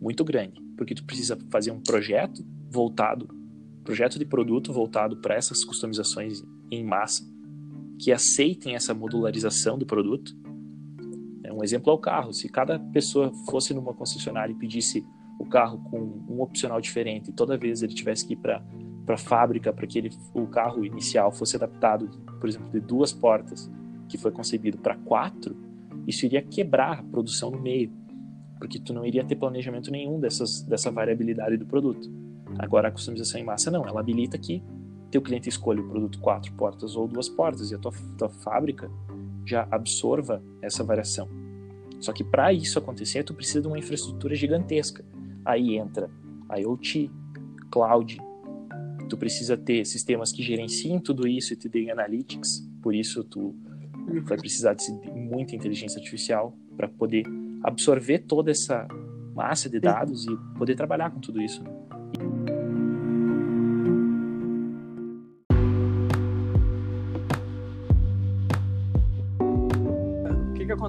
muito 0.00 0.24
grande, 0.24 0.60
porque 0.76 0.94
tu 0.94 1.04
precisa 1.04 1.36
fazer 1.50 1.72
um 1.72 1.80
projeto 1.80 2.46
voltado, 2.70 3.28
projeto 3.88 4.18
de 4.18 4.26
produto 4.26 4.70
voltado 4.70 5.16
para 5.16 5.34
essas 5.34 5.64
customizações 5.64 6.44
em 6.70 6.84
massa, 6.84 7.24
que 7.98 8.12
aceitem 8.12 8.74
essa 8.74 8.92
modularização 8.92 9.78
do 9.78 9.86
produto. 9.86 10.36
É 11.42 11.50
um 11.50 11.64
exemplo 11.64 11.90
é 11.90 11.94
o 11.94 11.98
carro. 11.98 12.34
Se 12.34 12.50
cada 12.50 12.78
pessoa 12.78 13.32
fosse 13.50 13.72
numa 13.72 13.94
concessionária 13.94 14.52
e 14.52 14.54
pedisse 14.54 15.02
o 15.40 15.46
carro 15.46 15.78
com 15.90 16.00
um 16.28 16.42
opcional 16.42 16.82
diferente, 16.82 17.32
toda 17.32 17.56
vez 17.56 17.82
ele 17.82 17.94
tivesse 17.94 18.26
que 18.26 18.34
ir 18.34 18.36
para 18.36 18.62
para 19.06 19.14
a 19.14 19.18
fábrica 19.18 19.72
para 19.72 19.86
que 19.86 19.96
ele, 19.96 20.10
o 20.34 20.46
carro 20.46 20.84
inicial 20.84 21.32
fosse 21.32 21.56
adaptado, 21.56 22.10
por 22.38 22.46
exemplo, 22.46 22.70
de 22.70 22.78
duas 22.78 23.10
portas, 23.10 23.70
que 24.06 24.18
foi 24.18 24.30
concebido 24.30 24.76
para 24.76 24.96
quatro, 24.96 25.56
isso 26.06 26.26
iria 26.26 26.42
quebrar 26.42 26.98
a 26.98 27.02
produção 27.02 27.50
no 27.50 27.58
meio, 27.58 27.90
porque 28.58 28.78
tu 28.78 28.92
não 28.92 29.06
iria 29.06 29.24
ter 29.24 29.36
planejamento 29.36 29.90
nenhum 29.90 30.20
dessas, 30.20 30.60
dessa 30.60 30.90
variabilidade 30.90 31.56
do 31.56 31.64
produto. 31.64 32.27
Agora 32.58 32.88
a 32.88 32.90
customização 32.90 33.40
em 33.40 33.44
massa 33.44 33.70
não, 33.70 33.86
ela 33.86 34.00
habilita 34.00 34.38
que 34.38 34.62
teu 35.10 35.22
cliente 35.22 35.48
escolha 35.48 35.80
o 35.80 35.88
produto 35.88 36.18
quatro 36.20 36.52
portas 36.52 36.94
ou 36.94 37.08
duas 37.08 37.28
portas 37.28 37.70
e 37.70 37.74
a 37.74 37.78
tua, 37.78 37.92
tua 38.16 38.28
fábrica 38.28 38.90
já 39.44 39.66
absorva 39.70 40.42
essa 40.60 40.84
variação. 40.84 41.28
Só 42.00 42.12
que 42.12 42.22
para 42.22 42.52
isso 42.52 42.78
acontecer, 42.78 43.24
tu 43.24 43.34
precisa 43.34 43.60
de 43.60 43.66
uma 43.66 43.78
infraestrutura 43.78 44.34
gigantesca. 44.34 45.04
Aí 45.44 45.76
entra 45.76 46.10
IoT, 46.56 47.10
cloud, 47.70 48.18
tu 49.08 49.16
precisa 49.16 49.56
ter 49.56 49.84
sistemas 49.84 50.30
que 50.30 50.42
gerenciem 50.42 51.00
tudo 51.00 51.26
isso 51.26 51.52
e 51.52 51.56
te 51.56 51.68
deem 51.68 51.90
analytics, 51.90 52.68
por 52.82 52.94
isso 52.94 53.24
tu 53.24 53.54
vai 54.24 54.38
precisar 54.38 54.74
de 54.74 54.90
muita 55.10 55.56
inteligência 55.56 55.98
artificial 55.98 56.56
para 56.76 56.88
poder 56.88 57.24
absorver 57.62 58.20
toda 58.20 58.50
essa 58.50 58.86
massa 59.34 59.68
de 59.68 59.80
dados 59.80 60.26
e 60.26 60.36
poder 60.56 60.74
trabalhar 60.74 61.10
com 61.10 61.20
tudo 61.20 61.40
isso. 61.40 61.62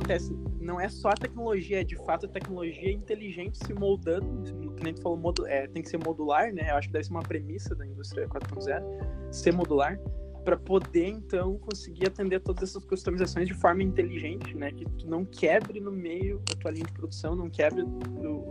Acontece? 0.09 0.35
Não 0.59 0.79
é 0.79 0.89
só 0.89 1.09
a 1.09 1.13
tecnologia, 1.13 1.81
é 1.81 1.83
de 1.83 1.95
fato 1.97 2.25
a 2.25 2.29
tecnologia 2.29 2.91
inteligente 2.91 3.57
se 3.57 3.73
moldando, 3.73 4.73
que 4.75 4.83
nem 4.83 4.93
tu 4.93 5.01
falou, 5.01 5.17
modu 5.17 5.45
é, 5.45 5.67
tem 5.67 5.83
que 5.83 5.89
ser 5.89 5.97
modular, 5.97 6.51
né? 6.53 6.71
Eu 6.71 6.75
acho 6.75 6.87
que 6.87 6.93
deve 6.93 7.05
ser 7.05 7.11
uma 7.11 7.21
premissa 7.21 7.75
da 7.75 7.85
indústria 7.85 8.27
4.0, 8.27 9.33
ser 9.33 9.53
modular, 9.53 9.99
para 10.43 10.57
poder 10.57 11.07
então 11.07 11.57
conseguir 11.59 12.07
atender 12.07 12.39
todas 12.39 12.69
essas 12.69 12.83
customizações 12.83 13.47
de 13.47 13.53
forma 13.53 13.83
inteligente, 13.83 14.55
né? 14.55 14.71
Que 14.71 14.85
tu 14.85 15.07
não 15.07 15.23
quebre 15.25 15.79
no 15.79 15.91
meio 15.91 16.39
da 16.39 16.55
tua 16.55 16.71
linha 16.71 16.85
de 16.85 16.93
produção, 16.93 17.35
não 17.35 17.49
quebre, 17.49 17.83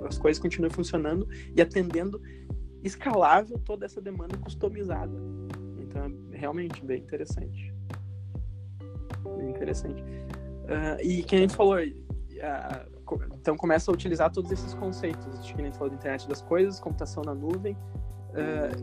as 0.07 0.19
coisas 0.19 0.41
continuem 0.41 0.71
funcionando 0.71 1.29
e 1.57 1.61
atendendo 1.61 2.21
escalável 2.85 3.59
toda 3.59 3.85
essa 3.85 4.00
demanda 4.00 4.37
customizada. 4.38 5.12
Então 5.79 6.03
é 6.33 6.37
realmente 6.37 6.85
bem 6.85 7.03
interessante. 7.03 7.75
Bem 9.37 9.50
interessante. 9.50 10.03
Uh, 10.69 11.01
e 11.03 11.23
que 11.23 11.35
a 11.35 11.39
gente 11.39 11.57
falou, 11.57 11.77
uh, 11.79 12.89
então 13.35 13.57
começa 13.57 13.91
a 13.91 13.95
utilizar 13.95 14.31
todos 14.31 14.53
esses 14.53 14.75
conceitos, 14.75 15.25
de 15.43 15.55
que 15.55 15.61
a 15.61 15.65
gente 15.65 15.79
falou 15.79 15.89
de 15.89 15.97
internet 15.97 16.29
das 16.29 16.43
coisas, 16.43 16.79
computação 16.79 17.23
na 17.25 17.35
nuvem, 17.35 17.75
uh, 18.33 18.75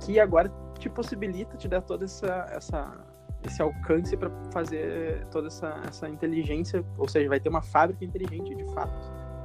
que 0.00 0.20
agora 0.20 0.52
te 0.78 0.88
possibilita 0.88 1.56
te 1.56 1.66
dar 1.66 1.82
toda 1.82 2.04
essa, 2.04 2.46
essa 2.50 3.12
esse 3.44 3.60
alcance 3.60 4.16
para 4.16 4.30
fazer 4.52 5.26
toda 5.30 5.48
essa, 5.48 5.80
essa 5.88 6.08
inteligência, 6.08 6.84
ou 6.96 7.08
seja, 7.08 7.28
vai 7.28 7.40
ter 7.40 7.48
uma 7.48 7.62
fábrica 7.62 8.04
inteligente 8.04 8.54
de 8.54 8.64
fato, 8.72 8.92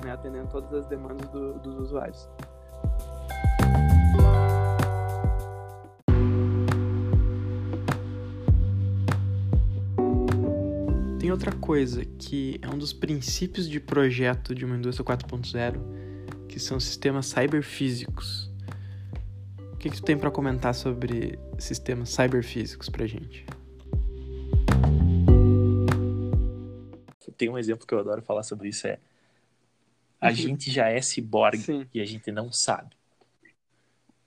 né, 0.03 0.11
atendendo 0.11 0.47
todas 0.49 0.71
as 0.71 0.85
demandas 0.85 1.27
do, 1.29 1.53
dos 1.59 1.79
usuários. 1.79 2.29
Outra 11.37 11.51
coisa 11.51 12.03
que 12.03 12.59
é 12.63 12.67
um 12.67 12.79
dos 12.79 12.91
princípios 12.91 13.69
de 13.69 13.79
projeto 13.79 14.55
de 14.55 14.65
uma 14.65 14.75
indústria 14.75 15.05
4.0, 15.05 16.47
que 16.47 16.59
são 16.59 16.79
sistemas 16.79 17.27
cyberfísicos. 17.27 18.51
O 19.71 19.77
que, 19.77 19.91
que 19.91 19.97
tu 19.97 20.01
tem 20.01 20.17
para 20.17 20.31
comentar 20.31 20.73
sobre 20.73 21.37
sistemas 21.59 22.09
cyberfísicos 22.09 22.89
pra 22.89 23.05
gente? 23.05 23.45
Tem 27.37 27.49
um 27.49 27.57
exemplo 27.59 27.85
que 27.85 27.93
eu 27.93 27.99
adoro 27.99 28.23
falar 28.23 28.41
sobre 28.41 28.69
isso 28.69 28.87
é 28.87 28.97
a 30.19 30.29
uhum. 30.29 30.33
gente 30.33 30.71
já 30.71 30.89
é 30.89 30.99
ciborgue 31.03 31.59
Sim. 31.59 31.87
e 31.93 32.01
a 32.01 32.05
gente 32.05 32.31
não 32.31 32.51
sabe. 32.51 32.97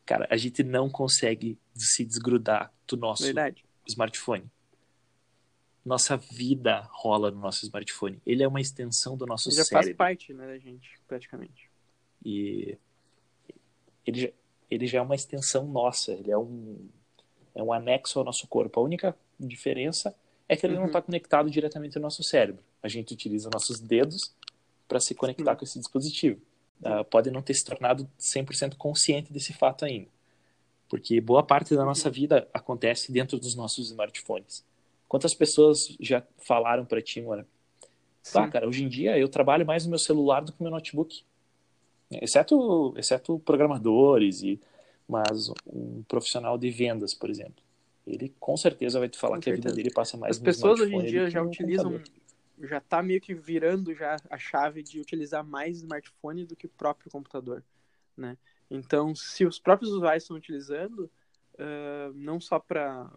Cara, 0.06 0.28
a 0.30 0.36
gente 0.36 0.62
não 0.62 0.88
consegue 0.88 1.58
se 1.74 2.04
desgrudar 2.04 2.72
do 2.86 2.96
nosso 2.96 3.24
Verdade. 3.24 3.64
smartphone 3.88 4.48
nossa 5.84 6.16
vida 6.16 6.88
rola 6.92 7.30
no 7.30 7.40
nosso 7.40 7.64
smartphone. 7.64 8.20
Ele 8.26 8.42
é 8.42 8.48
uma 8.48 8.60
extensão 8.60 9.16
do 9.16 9.26
nosso 9.26 9.48
ele 9.48 9.56
já 9.56 9.64
cérebro. 9.64 9.86
faz 9.88 9.96
parte, 9.96 10.34
né, 10.34 10.46
da 10.46 10.58
gente, 10.58 10.98
praticamente. 11.08 11.70
E 12.24 12.76
ele 14.06 14.20
já, 14.20 14.28
ele 14.70 14.86
já 14.86 14.98
é 14.98 15.02
uma 15.02 15.14
extensão 15.14 15.66
nossa, 15.66 16.12
ele 16.12 16.30
é 16.30 16.38
um, 16.38 16.88
é 17.54 17.62
um 17.62 17.72
anexo 17.72 18.18
ao 18.18 18.24
nosso 18.24 18.46
corpo. 18.46 18.78
A 18.78 18.82
única 18.82 19.16
diferença 19.38 20.14
é 20.48 20.56
que 20.56 20.66
ele 20.66 20.74
uhum. 20.74 20.80
não 20.80 20.86
está 20.88 21.00
conectado 21.00 21.50
diretamente 21.50 21.96
ao 21.96 22.02
nosso 22.02 22.22
cérebro. 22.22 22.62
A 22.82 22.88
gente 22.88 23.12
utiliza 23.12 23.48
nossos 23.52 23.80
dedos 23.80 24.34
para 24.86 25.00
se 25.00 25.14
conectar 25.14 25.52
uhum. 25.52 25.56
com 25.56 25.64
esse 25.64 25.78
dispositivo. 25.78 26.40
Uh, 26.82 27.04
pode 27.04 27.30
não 27.30 27.42
ter 27.42 27.54
se 27.54 27.64
tornado 27.64 28.08
100% 28.18 28.76
consciente 28.76 29.32
desse 29.32 29.52
fato 29.52 29.84
ainda. 29.84 30.08
Porque 30.88 31.20
boa 31.20 31.42
parte 31.42 31.76
da 31.76 31.84
nossa 31.84 32.10
vida 32.10 32.48
acontece 32.52 33.12
dentro 33.12 33.38
dos 33.38 33.54
nossos 33.54 33.90
smartphones. 33.90 34.64
Quantas 35.10 35.34
pessoas 35.34 35.96
já 35.98 36.22
falaram 36.38 36.84
para 36.84 37.02
ti, 37.02 37.20
mano? 37.20 37.44
Tá, 38.32 38.46
cara, 38.46 38.68
hoje 38.68 38.84
em 38.84 38.88
dia 38.88 39.18
eu 39.18 39.28
trabalho 39.28 39.66
mais 39.66 39.84
no 39.84 39.90
meu 39.90 39.98
celular 39.98 40.40
do 40.40 40.52
que 40.52 40.60
no 40.60 40.66
meu 40.66 40.70
notebook. 40.70 41.24
Exceto, 42.12 42.94
exceto 42.96 43.40
programadores 43.40 44.40
e 44.44 44.60
mas 45.08 45.52
um 45.66 46.04
profissional 46.04 46.56
de 46.56 46.70
vendas, 46.70 47.12
por 47.12 47.28
exemplo. 47.28 47.60
Ele 48.06 48.32
com 48.38 48.56
certeza 48.56 49.00
vai 49.00 49.08
te 49.08 49.18
falar 49.18 49.34
com 49.34 49.40
que 49.40 49.46
certeza. 49.46 49.66
a 49.66 49.70
vida 49.72 49.82
dele 49.82 49.92
passa 49.92 50.16
mais 50.16 50.36
As 50.36 50.42
pessoas 50.42 50.78
hoje 50.78 50.94
em 50.94 51.04
dia 51.04 51.28
já 51.28 51.42
utilizam 51.42 51.90
computador. 51.90 52.68
já 52.68 52.80
tá 52.80 53.02
meio 53.02 53.20
que 53.20 53.34
virando 53.34 53.92
já 53.92 54.16
a 54.30 54.38
chave 54.38 54.80
de 54.80 55.00
utilizar 55.00 55.44
mais 55.44 55.78
smartphone 55.78 56.46
do 56.46 56.54
que 56.54 56.66
o 56.66 56.70
próprio 56.70 57.10
computador, 57.10 57.64
né? 58.16 58.38
Então, 58.70 59.12
se 59.16 59.44
os 59.44 59.58
próprios 59.58 59.90
usuários 59.90 60.22
estão 60.22 60.36
utilizando, 60.36 61.10
uh, 61.54 62.12
não 62.14 62.40
só 62.40 62.60
para 62.60 63.10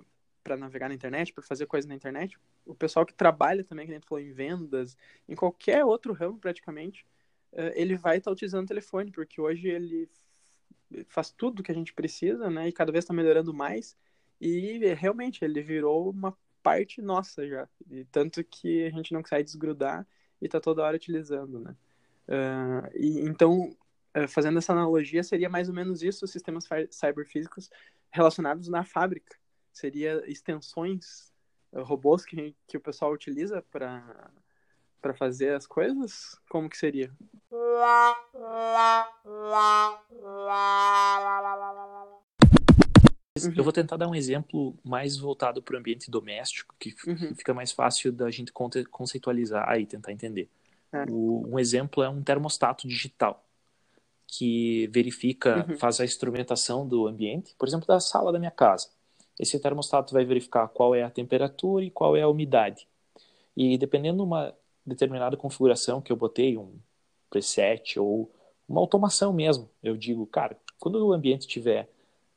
para 0.43 0.57
navegar 0.57 0.89
na 0.89 0.95
internet, 0.95 1.31
para 1.31 1.43
fazer 1.43 1.65
coisas 1.65 1.87
na 1.87 1.95
internet. 1.95 2.37
O 2.65 2.75
pessoal 2.75 3.05
que 3.05 3.13
trabalha 3.13 3.63
também, 3.63 3.85
que 3.85 3.91
a 3.91 3.95
gente 3.95 4.07
falou, 4.07 4.23
em 4.23 4.31
vendas, 4.31 4.97
em 5.27 5.35
qualquer 5.35 5.85
outro 5.85 6.13
ramo 6.13 6.37
praticamente, 6.37 7.05
uh, 7.53 7.71
ele 7.73 7.95
vai 7.95 8.17
estar 8.17 8.29
tá 8.29 8.33
utilizando 8.33 8.65
o 8.65 8.67
telefone, 8.67 9.11
porque 9.11 9.39
hoje 9.39 9.69
ele 9.69 10.09
faz 11.07 11.31
tudo 11.31 11.63
que 11.63 11.71
a 11.71 11.75
gente 11.75 11.93
precisa, 11.93 12.49
né? 12.49 12.67
E 12.67 12.71
cada 12.71 12.91
vez 12.91 13.03
está 13.03 13.13
melhorando 13.13 13.53
mais. 13.53 13.97
E 14.39 14.77
realmente 14.93 15.43
ele 15.43 15.61
virou 15.61 16.09
uma 16.09 16.37
parte 16.61 17.01
nossa 17.01 17.47
já. 17.47 17.67
E 17.89 18.03
tanto 18.05 18.43
que 18.43 18.85
a 18.85 18.89
gente 18.89 19.13
não 19.13 19.21
consegue 19.21 19.43
desgrudar 19.43 20.05
e 20.41 20.45
está 20.45 20.59
toda 20.59 20.83
hora 20.83 20.95
utilizando, 20.95 21.59
né? 21.59 21.75
Uh, 22.27 22.89
e 22.95 23.19
então, 23.21 23.75
uh, 24.15 24.27
fazendo 24.27 24.57
essa 24.57 24.73
analogia, 24.73 25.23
seria 25.23 25.49
mais 25.49 25.69
ou 25.69 25.75
menos 25.75 26.03
isso, 26.03 26.25
os 26.25 26.31
sistemas 26.31 26.67
cyberfísicos 26.91 27.69
relacionados 28.11 28.67
na 28.67 28.83
fábrica 28.83 29.35
Seria 29.73 30.23
extensões, 30.29 31.33
uh, 31.73 31.81
robôs 31.83 32.23
que, 32.23 32.55
que 32.67 32.77
o 32.77 32.81
pessoal 32.81 33.11
utiliza 33.11 33.61
para 33.63 34.31
para 35.01 35.13
fazer 35.13 35.53
as 35.53 35.67
coisas? 35.67 36.39
Como 36.49 36.69
que 36.69 36.77
seria? 36.77 37.11
Eu 43.53 43.63
vou 43.63 43.73
tentar 43.73 43.97
dar 43.97 44.07
um 44.07 44.15
exemplo 44.15 44.77
mais 44.81 45.17
voltado 45.17 45.61
para 45.61 45.75
o 45.75 45.77
ambiente 45.77 46.09
doméstico, 46.09 46.73
que 46.79 46.95
uhum. 47.05 47.35
fica 47.35 47.53
mais 47.53 47.73
fácil 47.73 48.13
da 48.13 48.31
gente 48.31 48.53
conceitualizar 48.53 49.77
e 49.77 49.85
tentar 49.85 50.13
entender. 50.13 50.47
É. 50.93 51.03
O, 51.09 51.49
um 51.49 51.59
exemplo 51.59 52.01
é 52.01 52.07
um 52.07 52.23
termostato 52.23 52.87
digital, 52.87 53.43
que 54.25 54.87
verifica, 54.87 55.65
uhum. 55.67 55.77
faz 55.77 55.99
a 55.99 56.05
instrumentação 56.05 56.87
do 56.87 57.07
ambiente, 57.07 57.53
por 57.57 57.67
exemplo, 57.67 57.87
da 57.87 57.99
sala 57.99 58.31
da 58.31 58.39
minha 58.39 58.51
casa. 58.51 58.89
Esse 59.39 59.59
termostato 59.59 60.13
vai 60.13 60.25
verificar 60.25 60.67
qual 60.67 60.93
é 60.93 61.03
a 61.03 61.09
temperatura 61.09 61.83
e 61.83 61.91
qual 61.91 62.15
é 62.15 62.21
a 62.21 62.27
umidade. 62.27 62.87
E 63.55 63.77
dependendo 63.77 64.17
de 64.17 64.23
uma 64.23 64.55
determinada 64.85 65.37
configuração 65.37 66.01
que 66.01 66.11
eu 66.11 66.15
botei, 66.15 66.57
um 66.57 66.73
preset 67.29 67.99
ou 67.99 68.31
uma 68.67 68.79
automação 68.79 69.33
mesmo, 69.33 69.69
eu 69.81 69.97
digo, 69.97 70.25
cara, 70.27 70.57
quando 70.79 71.05
o 71.05 71.13
ambiente 71.13 71.47
tiver 71.47 71.89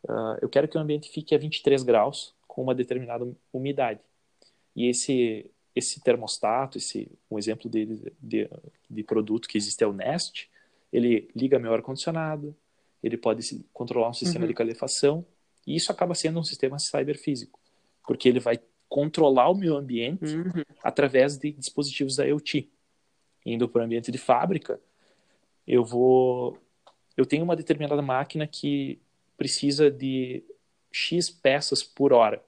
Uh, 0.09 0.39
eu 0.41 0.49
quero 0.49 0.69
que 0.69 0.79
o 0.79 0.81
ambiente 0.81 1.11
fique 1.11 1.35
a 1.35 1.39
23 1.39 1.83
graus 1.83 2.33
com 2.47 2.63
uma 2.63 2.75
determinada 2.75 3.27
umidade. 3.53 4.01
E 4.75 4.87
esse 4.89 5.51
esse 5.75 6.01
termostato, 6.01 6.79
esse 6.79 7.07
um 7.31 7.39
exemplo 7.39 7.69
dele 7.69 8.11
de, 8.19 8.49
de 8.89 9.03
produto 9.03 9.47
que 9.47 9.59
existe 9.59 9.85
é 9.85 9.87
o 9.87 9.93
Nest, 9.93 10.49
ele 10.91 11.29
liga 11.37 11.59
meu 11.59 11.75
ar 11.75 11.83
condicionado, 11.83 12.57
ele 13.03 13.19
pode 13.19 13.63
controlar 13.75 14.09
um 14.09 14.15
sistema 14.15 14.45
uhum. 14.45 14.49
de 14.49 14.55
calefação 14.55 15.27
e 15.67 15.75
isso 15.75 15.91
acaba 15.91 16.15
sendo 16.15 16.39
um 16.39 16.45
sistema 16.45 16.79
cyberfísico, 16.79 17.59
porque 18.07 18.29
ele 18.29 18.39
vai 18.39 18.61
controlar 18.89 19.51
o 19.51 19.55
meu 19.55 19.77
ambiente 19.77 20.37
uhum. 20.37 20.63
através 20.83 21.37
de 21.37 21.53
dispositivos 21.53 22.17
da 22.17 22.25
IoT. 22.25 22.71
Indo 23.45 23.69
para 23.69 23.83
o 23.83 23.85
ambiente 23.85 24.11
de 24.11 24.19
fábrica, 24.19 24.81
eu 25.67 25.85
vou 25.85 26.59
eu 27.17 27.25
tenho 27.25 27.45
uma 27.45 27.57
determinada 27.57 28.01
máquina 28.03 28.47
que 28.47 29.01
precisa 29.37 29.91
de 29.91 30.45
X 30.93 31.31
peças 31.31 31.83
por 31.83 32.13
hora 32.13 32.43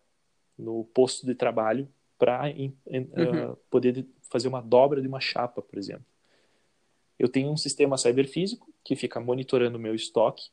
no 0.57 0.85
posto 0.85 1.27
de 1.27 1.35
trabalho 1.35 1.89
para 2.19 2.45
uhum. 2.47 3.53
uh, 3.53 3.57
poder 3.71 4.07
fazer 4.31 4.49
uma 4.49 4.61
dobra 4.61 5.01
de 5.01 5.09
uma 5.09 5.21
chapa, 5.21 5.63
por 5.63 5.79
exemplo. 5.79 6.05
Eu 7.19 7.29
tenho 7.29 7.51
um 7.51 7.57
sistema 7.57 7.97
cyberfísico 7.97 8.73
que 8.85 8.95
fica 8.95 9.19
monitorando 9.21 9.79
o 9.79 9.81
meu 9.81 9.95
estoque 9.95 10.51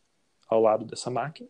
ao 0.48 0.62
lado 0.62 0.86
dessa 0.86 1.10
máquina 1.10 1.50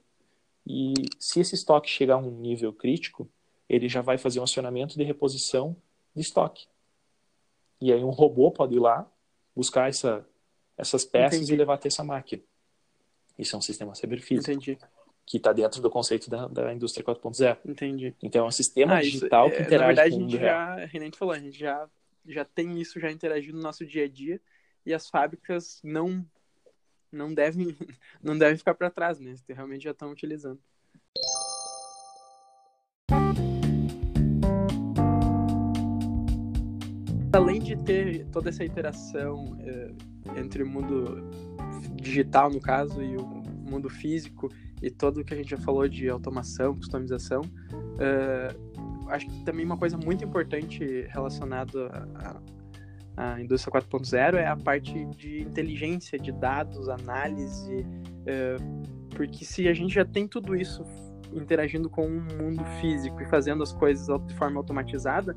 e 0.65 0.93
se 1.19 1.39
esse 1.39 1.55
estoque 1.55 1.89
chegar 1.89 2.15
a 2.15 2.17
um 2.17 2.31
nível 2.31 2.74
crítico, 2.74 3.29
ele 3.69 3.88
já 3.88 4.01
vai 4.01 4.17
fazer 4.17 4.39
um 4.39 4.43
acionamento 4.43 4.98
de 4.98 5.03
reposição 5.03 5.75
de 6.15 6.22
estoque. 6.22 6.67
E 7.79 7.91
aí 7.91 8.03
um 8.03 8.10
robô 8.10 8.51
pode 8.51 8.75
ir 8.75 8.79
lá, 8.79 9.10
buscar 9.55 9.89
essa, 9.89 10.27
essas 10.77 11.05
peças 11.05 11.39
Entendi. 11.39 11.53
e 11.53 11.57
levar 11.57 11.75
até 11.75 11.88
essa 11.88 12.03
máquina. 12.03 12.41
Isso 13.38 13.55
é 13.55 13.60
um 13.60 13.62
sistema 13.62 13.93
cyberfísico. 13.93 14.51
Entendi. 14.51 14.77
Que 15.25 15.38
está 15.38 15.51
dentro 15.51 15.81
do 15.81 15.89
conceito 15.89 16.29
da, 16.29 16.48
da 16.48 16.74
indústria 16.74 17.05
4.0. 17.05 17.57
Entendi. 17.65 18.15
Então 18.22 18.45
é 18.45 18.48
um 18.48 18.51
sistema 18.51 18.95
ah, 18.95 19.01
digital 19.01 19.48
isso, 19.48 19.57
que 19.57 19.63
interage 19.63 19.75
é, 19.75 19.79
na 19.79 19.88
verdade, 19.88 20.10
com 20.12 20.17
o 20.17 20.22
mundo 20.22 20.38
já, 20.38 20.74
a 20.75 20.88
gente 20.88 21.17
falou, 21.17 21.34
a 21.34 21.39
gente 21.39 21.57
já, 21.57 21.89
já 22.27 22.45
tem 22.45 22.79
isso 22.79 23.00
já 23.00 23.12
interagindo 23.12 23.57
no 23.57 23.63
nosso 23.63 23.86
dia 23.86 24.05
a 24.05 24.07
dia 24.07 24.39
e 24.86 24.93
as 24.93 25.10
fábricas 25.10 25.81
não 25.84 26.25
não 27.15 27.34
devem 27.34 27.75
não 28.22 28.38
devem 28.38 28.57
ficar 28.57 28.75
para 28.75 28.91
trás, 28.91 29.19
né? 29.19 29.36
Realmente 29.50 29.86
já 29.86 29.91
estão 29.91 30.12
utilizando. 30.12 30.60
Além 37.33 37.59
de 37.59 37.75
ter 37.75 38.25
toda 38.27 38.50
essa 38.50 38.63
interação 38.63 39.57
é, 39.59 39.92
entre 40.40 40.63
o 40.63 40.68
mundo 40.68 41.29
digital, 41.96 42.50
no 42.50 42.61
caso, 42.61 43.01
e 43.01 43.18
o 43.18 43.25
mundo 43.70 43.90
físico, 43.90 44.50
e 44.81 44.90
todo 44.90 45.20
o 45.20 45.25
que 45.25 45.33
a 45.33 45.37
gente 45.37 45.50
já 45.50 45.57
falou 45.57 45.87
de 45.87 46.07
automação, 46.07 46.75
customização, 46.75 47.42
uh, 47.42 49.09
acho 49.09 49.25
que 49.25 49.44
também 49.44 49.66
uma 49.66 49.77
coisa 49.77 49.98
muito 49.98 50.24
importante 50.24 51.05
relacionada 51.09 52.07
à, 53.16 53.40
indústria 53.40 53.82
4.0 53.82 54.36
é 54.36 54.48
a 54.48 54.56
parte 54.56 55.06
de 55.18 55.42
inteligência, 55.42 56.18
de 56.18 56.32
dados, 56.32 56.90
análise, 56.90 57.75
uh, 57.82 59.16
porque 59.16 59.46
se 59.46 59.68
a 59.68 59.74
gente 59.74 59.94
já 59.94 60.06
tem 60.06 60.28
tudo 60.28 60.56
isso 60.56 60.84
interagindo 61.34 61.90
com 61.90 62.06
o 62.06 62.22
mundo 62.22 62.64
físico 62.80 63.22
e 63.22 63.25
fazendo 63.25 63.64
as 63.64 63.74
coisas 63.74 64.08
de 64.25 64.34
forma 64.36 64.58
automatizada, 64.58 65.36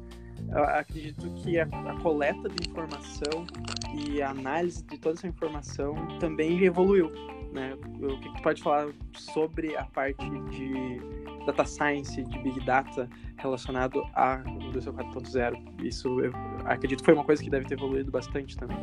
acredito 0.53 1.29
que 1.35 1.59
a, 1.59 1.64
a, 1.64 2.01
coleta 2.01 2.49
de 2.49 2.69
informação 2.69 3.47
e 3.95 4.23
a 4.23 4.31
análise 4.31 4.85
de 4.85 4.99
toda 4.99 5.17
essa 5.17 5.27
informação 5.27 5.95
também 6.19 6.62
evoluiu. 6.64 7.11
Né? 7.52 7.74
O 7.74 8.20
que 8.20 8.37
tu 8.37 8.42
pode 8.42 8.62
falar 8.62 8.92
sobre 9.14 9.76
a 9.76 9.84
parte 9.84 10.24
de 10.50 11.00
data 11.46 11.64
science, 11.64 12.22
de 12.22 12.38
big 12.40 12.64
data 12.64 13.08
relacionado 13.37 14.02
à 14.14 14.42
indústria 14.46 14.94
4.0? 14.94 15.82
Isso 15.82 16.20
eu 16.20 16.32
acredito 16.64 17.00
que 17.00 17.04
foi 17.04 17.14
uma 17.14 17.24
coisa 17.24 17.42
que 17.42 17.50
deve 17.50 17.66
ter 17.66 17.74
evoluído 17.74 18.11
bastante 18.11 18.56
também. 18.56 18.78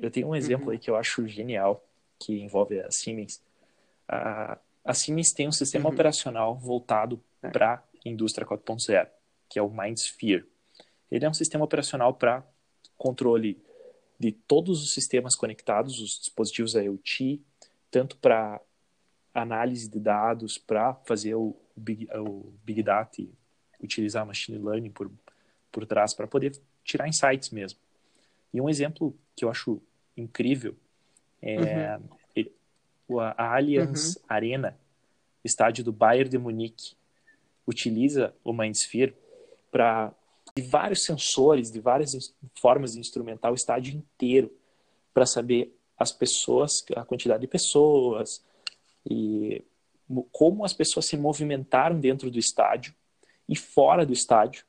Eu 0.00 0.10
tenho 0.10 0.28
um 0.28 0.34
exemplo 0.34 0.66
uhum. 0.66 0.72
aí 0.72 0.78
que 0.78 0.90
eu 0.90 0.96
acho 0.96 1.26
genial, 1.26 1.84
que 2.18 2.40
envolve 2.40 2.80
a 2.80 2.90
Siemens. 2.90 3.42
A, 4.08 4.58
a 4.84 4.94
Siemens 4.94 5.32
tem 5.32 5.48
um 5.48 5.52
sistema 5.52 5.88
uhum. 5.88 5.94
operacional 5.94 6.54
voltado 6.56 7.20
é. 7.42 7.50
para 7.50 7.74
a 7.74 8.08
indústria 8.08 8.46
4.0, 8.46 9.08
que 9.48 9.58
é 9.58 9.62
o 9.62 9.68
MindSphere. 9.68 10.46
Ele 11.10 11.24
é 11.24 11.28
um 11.28 11.34
sistema 11.34 11.64
operacional 11.64 12.14
para 12.14 12.44
controle 12.96 13.60
de 14.18 14.32
todos 14.32 14.82
os 14.82 14.92
sistemas 14.92 15.34
conectados, 15.34 16.00
os 16.00 16.18
dispositivos 16.18 16.74
IoT, 16.74 17.40
tanto 17.90 18.16
para 18.16 18.60
análise 19.32 19.88
de 19.88 20.00
dados, 20.00 20.58
para 20.58 20.94
fazer 21.04 21.34
o 21.34 21.56
big, 21.76 22.08
o 22.16 22.52
big 22.64 22.82
Data 22.82 23.22
e 23.22 23.30
utilizar 23.80 24.26
machine 24.26 24.58
learning 24.58 24.90
por, 24.90 25.10
por 25.70 25.86
trás, 25.86 26.12
para 26.12 26.26
poder 26.26 26.60
tirar 26.82 27.06
insights 27.06 27.50
mesmo. 27.50 27.78
E 28.52 28.60
um 28.60 28.68
exemplo 28.68 29.16
que 29.36 29.44
eu 29.44 29.50
acho 29.50 29.80
incrível 30.16 30.74
é 31.40 31.96
uhum. 32.36 33.20
a 33.20 33.54
Allianz 33.54 34.16
uhum. 34.16 34.22
Arena, 34.28 34.78
estádio 35.44 35.84
do 35.84 35.92
Bayern 35.92 36.28
de 36.28 36.38
Munique, 36.38 36.96
utiliza 37.66 38.34
o 38.42 38.52
MindSphere 38.52 39.14
para 39.70 40.12
de 40.56 40.62
vários 40.62 41.04
sensores, 41.04 41.70
de 41.70 41.80
várias 41.80 42.34
formas 42.54 42.92
de 42.92 43.00
instrumentar 43.00 43.50
o 43.52 43.54
estádio 43.54 43.94
inteiro 43.94 44.50
para 45.12 45.26
saber 45.26 45.74
as 45.98 46.12
pessoas, 46.12 46.84
a 46.94 47.04
quantidade 47.04 47.40
de 47.40 47.48
pessoas 47.48 48.44
e 49.08 49.64
como 50.32 50.64
as 50.64 50.72
pessoas 50.72 51.06
se 51.06 51.16
movimentaram 51.16 52.00
dentro 52.00 52.30
do 52.30 52.38
estádio 52.38 52.94
e 53.48 53.56
fora 53.56 54.06
do 54.06 54.12
estádio, 54.12 54.64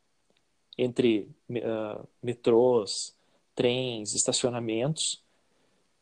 entre 0.78 1.30
uh, 1.50 2.08
metrôs, 2.22 3.16
trens, 3.54 4.16
estacionamentos, 4.16 5.24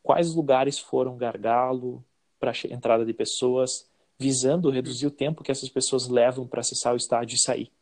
quais 0.02 0.34
lugares 0.34 0.78
foram 0.78 1.16
gargalo 1.16 2.04
para 2.38 2.52
entrada 2.70 3.04
de 3.04 3.12
pessoas, 3.12 3.88
visando 4.18 4.70
reduzir 4.70 5.06
o 5.06 5.10
tempo 5.10 5.42
que 5.42 5.50
essas 5.50 5.68
pessoas 5.68 6.08
levam 6.08 6.46
para 6.46 6.60
acessar 6.60 6.94
o 6.94 6.96
estádio 6.96 7.34
e 7.34 7.40
sair. 7.40 7.72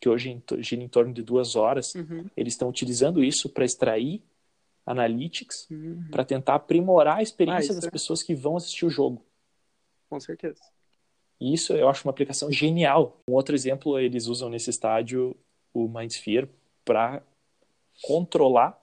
Que 0.00 0.08
hoje 0.08 0.42
gira 0.58 0.82
em 0.82 0.88
torno 0.88 1.12
de 1.12 1.22
duas 1.22 1.56
horas. 1.56 1.94
Uhum. 1.94 2.26
Eles 2.36 2.54
estão 2.54 2.68
utilizando 2.68 3.22
isso 3.22 3.48
para 3.48 3.64
extrair 3.64 4.22
analytics, 4.84 5.68
uhum. 5.70 6.08
para 6.10 6.24
tentar 6.24 6.54
aprimorar 6.54 7.18
a 7.18 7.22
experiência 7.22 7.72
ah, 7.72 7.74
das 7.74 7.84
é... 7.84 7.90
pessoas 7.90 8.22
que 8.22 8.34
vão 8.34 8.56
assistir 8.56 8.86
o 8.86 8.90
jogo. 8.90 9.24
Com 10.08 10.20
certeza. 10.20 10.62
E 11.40 11.52
isso 11.52 11.72
eu 11.72 11.88
acho 11.88 12.06
uma 12.06 12.10
aplicação 12.10 12.50
genial. 12.50 13.20
Um 13.28 13.34
outro 13.34 13.54
exemplo, 13.54 13.98
eles 13.98 14.26
usam 14.26 14.48
nesse 14.48 14.70
estádio 14.70 15.36
o 15.72 15.88
MindSphere 15.88 16.48
para 16.84 17.22
controlar 18.02 18.80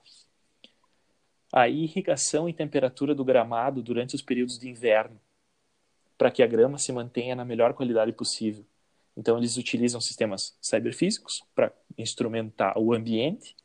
a 1.52 1.68
irrigação 1.68 2.48
e 2.48 2.52
temperatura 2.52 3.14
do 3.14 3.24
gramado 3.24 3.82
durante 3.82 4.14
os 4.14 4.22
períodos 4.22 4.58
de 4.58 4.68
inverno 4.68 5.18
para 6.16 6.30
que 6.30 6.42
a 6.42 6.46
grama 6.46 6.78
se 6.78 6.92
mantenha 6.92 7.34
na 7.34 7.44
melhor 7.44 7.74
qualidade 7.74 8.12
possível. 8.12 8.64
Então, 9.16 9.38
eles 9.38 9.56
utilizam 9.56 10.00
sistemas 10.00 10.56
cyberfísicos 10.60 11.44
para 11.54 11.72
instrumentar 11.96 12.76
o 12.78 12.92
ambiente, 12.92 13.56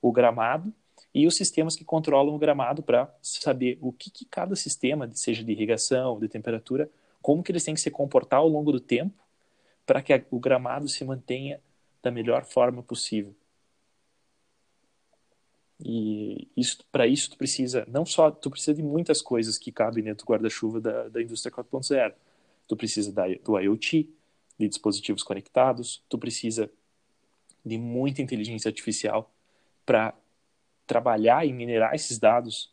o 0.00 0.10
gramado, 0.10 0.72
e 1.14 1.26
os 1.26 1.36
sistemas 1.36 1.76
que 1.76 1.84
controlam 1.84 2.34
o 2.34 2.38
gramado 2.38 2.82
para 2.82 3.14
saber 3.22 3.78
o 3.80 3.92
que, 3.92 4.10
que, 4.10 4.24
cada 4.24 4.56
sistema, 4.56 5.08
seja 5.14 5.44
de 5.44 5.52
irrigação, 5.52 6.18
de 6.18 6.28
temperatura, 6.28 6.90
como 7.22 7.42
que 7.42 7.52
eles 7.52 7.62
têm 7.62 7.74
que 7.74 7.80
se 7.80 7.90
comportar 7.90 8.40
ao 8.40 8.48
longo 8.48 8.72
do 8.72 8.80
tempo 8.80 9.14
para 9.86 10.02
que 10.02 10.12
a, 10.12 10.22
o 10.30 10.40
gramado 10.40 10.88
se 10.88 11.04
mantenha 11.04 11.60
da 12.02 12.10
melhor 12.10 12.44
forma 12.44 12.82
possível. 12.82 13.34
E 15.84 16.48
para 16.90 17.06
isso 17.06 17.30
tu 17.30 17.36
precisa, 17.36 17.84
não 17.88 18.06
só, 18.06 18.30
tu 18.30 18.50
precisa 18.50 18.74
de 18.74 18.82
muitas 18.82 19.20
coisas 19.20 19.58
que 19.58 19.70
cabem 19.70 20.04
dentro 20.04 20.24
do 20.24 20.30
guarda-chuva 20.30 20.80
da, 20.80 21.08
da 21.08 21.22
indústria 21.22 21.52
4.0. 21.52 22.14
tu 22.66 22.76
precisa 22.76 23.12
da, 23.12 23.24
do 23.26 23.58
IoT, 23.58 24.08
de 24.58 24.68
dispositivos 24.68 25.22
conectados, 25.22 26.02
tu 26.08 26.18
precisa 26.18 26.70
de 27.64 27.78
muita 27.78 28.22
inteligência 28.22 28.68
artificial 28.68 29.32
para 29.86 30.14
trabalhar 30.86 31.46
e 31.46 31.52
minerar 31.52 31.94
esses 31.94 32.18
dados 32.18 32.72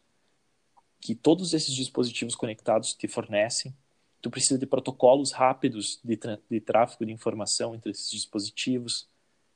que 0.99 1.15
todos 1.15 1.53
esses 1.53 1.73
dispositivos 1.73 2.35
conectados 2.35 2.93
te 2.93 3.07
fornecem. 3.07 3.75
Tu 4.21 4.29
precisa 4.29 4.59
de 4.59 4.67
protocolos 4.67 5.31
rápidos 5.31 5.99
de, 6.03 6.19
de 6.49 6.61
tráfego 6.61 7.05
de 7.05 7.11
informação 7.11 7.73
entre 7.73 7.91
esses 7.91 8.11
dispositivos 8.11 9.07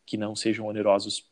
que 0.06 0.18
não 0.18 0.36
sejam 0.36 0.66
onerosos 0.66 1.30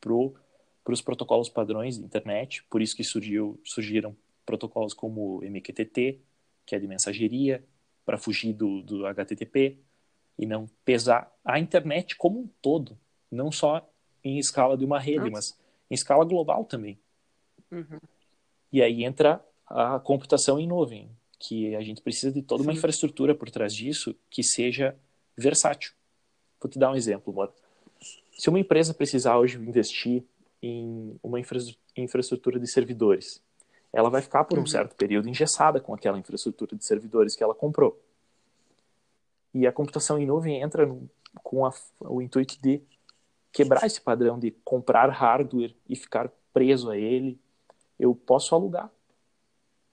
para 0.00 0.92
os 0.92 1.02
protocolos 1.02 1.48
padrões 1.48 1.98
da 1.98 2.04
internet. 2.04 2.62
Por 2.70 2.80
isso 2.80 2.94
que 2.94 3.02
surgiu, 3.02 3.58
surgiram 3.64 4.16
protocolos 4.44 4.94
como 4.94 5.38
o 5.38 5.44
MQTT, 5.44 6.20
que 6.64 6.76
é 6.76 6.78
de 6.78 6.86
mensageria, 6.86 7.64
para 8.04 8.18
fugir 8.18 8.52
do, 8.52 8.82
do 8.82 9.04
HTTP 9.06 9.78
e 10.38 10.46
não 10.46 10.68
pesar 10.84 11.32
a 11.44 11.58
internet 11.58 12.16
como 12.16 12.40
um 12.40 12.48
todo, 12.60 12.98
não 13.30 13.50
só 13.50 13.88
em 14.22 14.38
escala 14.38 14.76
de 14.76 14.84
uma 14.84 14.98
rede, 14.98 15.30
mas 15.30 15.58
em 15.90 15.94
escala 15.94 16.24
global 16.24 16.64
também. 16.64 16.98
Uhum. 17.70 18.00
E 18.72 18.82
aí 18.82 19.04
entra 19.04 19.44
a 19.66 19.98
computação 19.98 20.58
em 20.58 20.66
nuvem, 20.66 21.08
que 21.38 21.74
a 21.76 21.80
gente 21.80 22.00
precisa 22.00 22.32
de 22.32 22.42
toda 22.42 22.62
uma 22.62 22.72
Sim. 22.72 22.78
infraestrutura 22.78 23.34
por 23.34 23.50
trás 23.50 23.74
disso 23.74 24.14
que 24.30 24.42
seja 24.42 24.96
versátil. 25.36 25.92
Vou 26.60 26.70
te 26.70 26.78
dar 26.78 26.90
um 26.90 26.96
exemplo. 26.96 27.52
Se 28.32 28.48
uma 28.48 28.58
empresa 28.58 28.94
precisar 28.94 29.38
hoje 29.38 29.56
investir 29.56 30.24
em 30.62 31.18
uma 31.22 31.38
infra 31.38 31.58
infraestrutura 31.96 32.58
de 32.58 32.66
servidores, 32.66 33.42
ela 33.92 34.10
vai 34.10 34.20
ficar 34.20 34.44
por 34.44 34.58
um 34.58 34.62
uhum. 34.62 34.66
certo 34.66 34.94
período 34.94 35.28
engessada 35.28 35.80
com 35.80 35.94
aquela 35.94 36.18
infraestrutura 36.18 36.76
de 36.76 36.84
servidores 36.84 37.34
que 37.34 37.42
ela 37.42 37.54
comprou. 37.54 37.98
E 39.56 39.66
a 39.66 39.72
computação 39.72 40.18
em 40.18 40.26
nuvem 40.26 40.60
entra 40.60 40.84
no, 40.84 41.08
com 41.42 41.64
a, 41.64 41.72
o 42.00 42.20
intuito 42.20 42.60
de 42.60 42.82
quebrar 43.50 43.86
esse 43.86 43.98
padrão 43.98 44.38
de 44.38 44.50
comprar 44.62 45.08
hardware 45.08 45.74
e 45.88 45.96
ficar 45.96 46.30
preso 46.52 46.90
a 46.90 46.98
ele. 46.98 47.40
Eu 47.98 48.14
posso 48.14 48.54
alugar. 48.54 48.90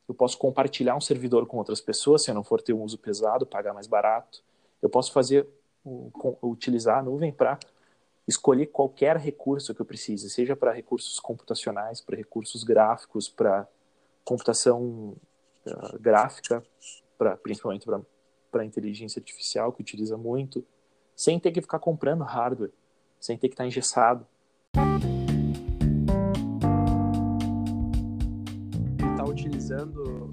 Eu 0.06 0.14
posso 0.14 0.38
compartilhar 0.38 0.98
um 0.98 1.02
servidor 1.02 1.48
com 1.48 1.56
outras 1.56 1.80
pessoas, 1.80 2.24
se 2.24 2.30
eu 2.30 2.36
não 2.36 2.44
for 2.44 2.62
ter 2.62 2.74
um 2.74 2.84
uso 2.84 2.98
pesado, 2.98 3.46
pagar 3.46 3.74
mais 3.74 3.88
barato. 3.88 4.44
Eu 4.82 4.90
posso 4.90 5.14
fazer, 5.14 5.48
utilizar 6.42 6.98
a 6.98 7.02
nuvem 7.02 7.32
para 7.32 7.58
escolher 8.28 8.66
qualquer 8.66 9.16
recurso 9.16 9.74
que 9.74 9.82
eu 9.82 9.86
precise, 9.86 10.30
seja 10.30 10.58
para 10.58 10.74
recursos 10.74 11.22
computacionais, 11.22 12.02
para 12.02 12.18
recursos 12.18 12.66
gráficos, 12.66 13.30
para 13.30 13.66
computação 14.26 15.16
uh, 15.66 16.00
gráfica, 16.02 16.62
pra, 17.18 17.38
principalmente 17.38 17.86
para 17.86 18.02
inteligência 18.62 19.20
artificial, 19.20 19.72
que 19.72 19.82
utiliza 19.82 20.18
muito, 20.18 20.66
sem 21.16 21.40
ter 21.40 21.52
que 21.52 21.62
ficar 21.62 21.80
comprando 21.80 22.24
hardware 22.24 22.72
sem 23.24 23.38
ter 23.38 23.48
que 23.48 23.54
estar 23.54 23.66
engessado. 23.66 24.28
Ele 29.00 29.12
está 29.12 29.24
utilizando 29.24 30.30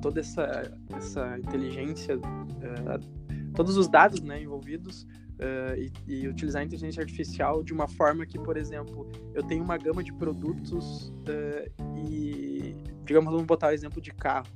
toda 0.00 0.20
essa, 0.20 0.72
essa 0.96 1.36
inteligência, 1.36 2.16
uh, 2.16 3.52
todos 3.54 3.76
os 3.76 3.88
dados 3.88 4.20
né, 4.20 4.40
envolvidos 4.40 5.02
uh, 5.02 5.74
e, 5.76 5.92
e, 6.06 6.28
utilizar 6.28 6.62
a 6.62 6.64
inteligência 6.64 7.00
artificial 7.00 7.64
de 7.64 7.72
uma 7.72 7.88
forma 7.88 8.24
que, 8.24 8.38
por 8.38 8.56
exemplo, 8.56 9.10
eu 9.34 9.42
tenho 9.42 9.64
uma 9.64 9.76
gama 9.76 10.04
de 10.04 10.12
produtos 10.12 11.08
uh, 11.08 11.98
e, 12.08 12.76
digamos, 13.04 13.32
vamos 13.32 13.46
botar 13.46 13.68
o 13.68 13.72
exemplo 13.72 14.00
de 14.00 14.12
carro. 14.12 14.46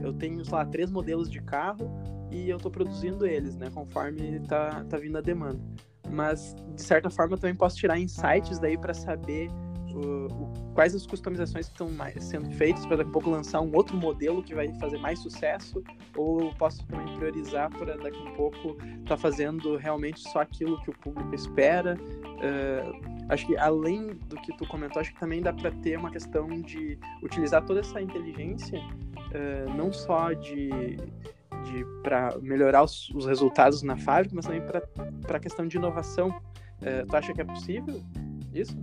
Eu 0.00 0.12
tenho, 0.12 0.44
sei 0.44 0.54
lá, 0.54 0.64
três 0.64 0.88
modelos 0.88 1.28
de 1.28 1.42
carro 1.42 1.90
e 2.30 2.48
eu 2.48 2.56
estou 2.56 2.70
produzindo 2.70 3.26
eles, 3.26 3.56
né, 3.56 3.70
conforme 3.72 4.36
está 4.36 4.84
tá 4.84 4.96
vindo 4.98 5.18
a 5.18 5.20
demanda. 5.20 5.60
Mas 6.10 6.54
de 6.74 6.82
certa 6.82 7.10
forma 7.10 7.34
eu 7.34 7.38
também 7.38 7.56
posso 7.56 7.76
tirar 7.76 7.98
insights 7.98 8.58
daí 8.58 8.78
para 8.78 8.94
saber 8.94 9.48
uh, 9.92 10.26
o, 10.26 10.72
quais 10.74 10.94
as 10.94 11.06
customizações 11.06 11.68
que 11.68 11.72
estão 11.72 11.90
sendo 12.20 12.50
feitas 12.52 12.86
para 12.86 12.98
daqui 12.98 13.10
a 13.10 13.12
pouco 13.12 13.30
lançar 13.30 13.60
um 13.60 13.74
outro 13.74 13.96
modelo 13.96 14.42
que 14.42 14.54
vai 14.54 14.72
fazer 14.74 14.98
mais 14.98 15.18
sucesso 15.18 15.82
ou 16.16 16.52
posso 16.54 16.86
também 16.86 17.14
priorizar 17.16 17.70
para 17.70 17.96
daqui 17.96 18.26
a 18.26 18.30
pouco 18.32 18.70
estar 18.80 19.04
tá 19.04 19.16
fazendo 19.16 19.76
realmente 19.76 20.20
só 20.20 20.40
aquilo 20.40 20.80
que 20.82 20.90
o 20.90 20.98
público 20.98 21.34
espera. 21.34 21.96
Uh, 22.22 23.26
acho 23.28 23.46
que 23.46 23.56
além 23.56 24.14
do 24.28 24.36
que 24.36 24.56
tu 24.56 24.66
comentou 24.66 25.00
acho 25.00 25.12
que 25.12 25.20
também 25.20 25.42
dá 25.42 25.52
para 25.52 25.70
ter 25.70 25.98
uma 25.98 26.10
questão 26.10 26.48
de 26.48 26.98
utilizar 27.22 27.64
toda 27.64 27.80
essa 27.80 28.00
inteligência 28.00 28.78
uh, 28.78 29.76
não 29.76 29.92
só 29.92 30.32
de 30.32 30.96
para 32.02 32.36
melhorar 32.40 32.82
os, 32.82 33.10
os, 33.10 33.26
resultados 33.26 33.82
na 33.82 33.96
fábrica, 33.96 34.34
mas 34.34 34.46
também 34.46 34.62
para 34.62 35.36
a 35.36 35.40
questão 35.40 35.66
de 35.66 35.76
inovação. 35.76 36.34
É, 36.80 37.04
tu 37.04 37.16
acha 37.16 37.32
que 37.32 37.40
é 37.40 37.44
possível 37.44 38.00
isso? 38.52 38.76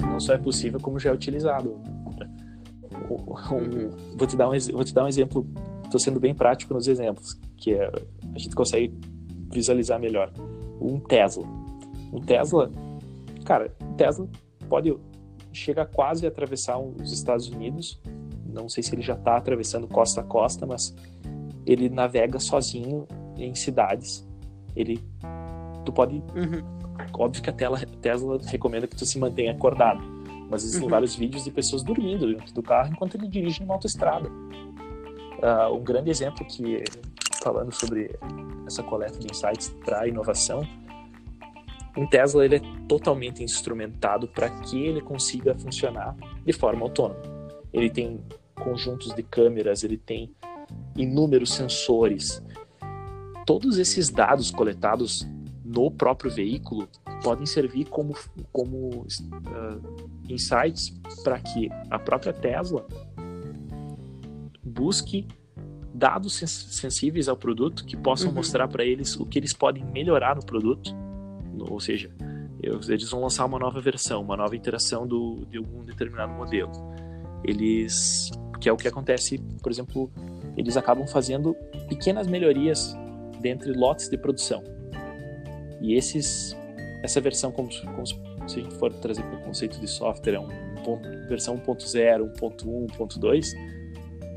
Não 0.00 0.20
só 0.20 0.34
é 0.34 0.38
possível, 0.38 0.80
como 0.80 0.98
já 0.98 1.10
é 1.10 1.12
utilizado. 1.12 1.80
Vou, 4.16 4.26
te 4.26 4.36
dar 4.36 4.48
um, 4.48 4.58
vou 4.72 4.84
te 4.84 4.94
dar 4.94 5.04
um 5.04 5.08
exemplo, 5.08 5.46
estou 5.84 5.98
sendo 5.98 6.20
bem 6.20 6.34
prático 6.34 6.74
nos 6.74 6.86
exemplos, 6.86 7.38
que 7.56 7.74
é, 7.74 7.90
a 8.34 8.38
gente 8.38 8.54
consegue 8.54 8.92
visualizar 9.52 9.98
melhor. 9.98 10.32
Um 10.80 11.00
Tesla. 11.00 11.44
Um 12.12 12.20
Tesla, 12.20 12.70
cara, 13.44 13.68
Tesla 13.96 14.28
pode 14.70 14.96
chega 15.52 15.84
quase 15.84 16.24
a 16.24 16.28
atravessar 16.28 16.78
os 16.78 17.12
Estados 17.12 17.48
Unidos. 17.48 18.00
Não 18.46 18.68
sei 18.68 18.82
se 18.82 18.94
ele 18.94 19.02
já 19.02 19.14
está 19.14 19.36
atravessando 19.36 19.86
costa 19.88 20.20
a 20.20 20.24
costa, 20.24 20.66
mas 20.66 20.94
ele 21.66 21.88
navega 21.88 22.38
sozinho 22.38 23.06
em 23.36 23.54
cidades. 23.54 24.26
Ele, 24.74 25.02
tu 25.84 25.92
pode, 25.92 26.14
uhum. 26.14 26.62
óbvio 27.18 27.42
que 27.42 27.50
a 27.50 27.52
Tesla 27.52 28.38
recomenda 28.46 28.86
que 28.86 28.96
tu 28.96 29.04
se 29.04 29.18
mantenha 29.18 29.52
acordado, 29.52 30.00
mas 30.48 30.62
existem 30.62 30.84
uhum. 30.84 30.90
vários 30.90 31.16
vídeos 31.16 31.44
de 31.44 31.50
pessoas 31.50 31.82
dormindo 31.82 32.26
dentro 32.26 32.54
do 32.54 32.62
carro 32.62 32.92
enquanto 32.92 33.16
ele 33.16 33.28
dirige 33.28 33.60
numa 33.60 33.74
autoestrada. 33.74 34.28
Uh, 34.28 35.74
um 35.74 35.82
grande 35.82 36.10
exemplo 36.10 36.44
que 36.46 36.84
falando 37.42 37.72
sobre 37.72 38.10
essa 38.66 38.82
coleta 38.82 39.18
de 39.18 39.26
insights 39.30 39.70
para 39.84 40.06
inovação 40.06 40.62
um 41.96 42.06
Tesla 42.06 42.44
ele 42.44 42.56
é 42.56 42.62
totalmente 42.88 43.42
instrumentado 43.42 44.28
para 44.28 44.48
que 44.48 44.78
ele 44.78 45.00
consiga 45.00 45.54
funcionar 45.54 46.16
de 46.44 46.52
forma 46.52 46.82
autônoma. 46.82 47.20
Ele 47.72 47.90
tem 47.90 48.20
conjuntos 48.54 49.14
de 49.14 49.22
câmeras, 49.22 49.82
ele 49.82 49.96
tem 49.96 50.34
inúmeros 50.96 51.52
sensores. 51.52 52.42
Todos 53.46 53.78
esses 53.78 54.10
dados 54.10 54.50
coletados 54.50 55.26
no 55.64 55.90
próprio 55.90 56.30
veículo 56.30 56.88
podem 57.22 57.46
servir 57.46 57.86
como, 57.86 58.14
como 58.52 58.88
uh, 59.00 59.04
insights 60.28 60.90
para 61.22 61.38
que 61.40 61.68
a 61.90 61.98
própria 61.98 62.32
Tesla 62.32 62.86
busque 64.62 65.26
dados 65.92 66.34
sensíveis 66.34 67.28
ao 67.28 67.36
produto 67.36 67.84
que 67.84 67.96
possam 67.96 68.28
uhum. 68.28 68.36
mostrar 68.36 68.68
para 68.68 68.84
eles 68.84 69.16
o 69.16 69.26
que 69.26 69.38
eles 69.38 69.52
podem 69.52 69.84
melhorar 69.84 70.36
no 70.36 70.44
produto 70.44 70.94
ou 71.58 71.80
seja, 71.80 72.10
eles 72.62 73.10
vão 73.10 73.22
lançar 73.22 73.44
uma 73.46 73.58
nova 73.58 73.80
versão, 73.80 74.22
uma 74.22 74.36
nova 74.36 74.54
interação 74.54 75.06
do, 75.06 75.46
de 75.50 75.58
algum 75.58 75.82
determinado 75.82 76.32
modelo. 76.32 76.70
Eles, 77.44 78.30
que 78.60 78.68
é 78.68 78.72
o 78.72 78.76
que 78.76 78.86
acontece, 78.86 79.38
por 79.62 79.72
exemplo, 79.72 80.10
eles 80.56 80.76
acabam 80.76 81.06
fazendo 81.06 81.54
pequenas 81.88 82.26
melhorias 82.26 82.94
dentre 83.40 83.72
lotes 83.72 84.08
de 84.08 84.18
produção. 84.18 84.62
E 85.80 85.94
esses, 85.94 86.54
essa 87.02 87.20
versão, 87.20 87.50
como, 87.50 87.70
como 87.94 88.06
se 88.06 88.60
a 88.60 88.62
gente 88.62 88.74
for 88.74 88.92
trazer 88.92 89.22
para 89.22 89.38
o 89.38 89.42
conceito 89.42 89.80
de 89.80 89.88
software, 89.88 90.34
é 90.34 90.40
um 90.40 90.48
versão 91.28 91.56
1.0, 91.58 92.32
1.1, 92.38 92.86
1.2, 92.98 93.46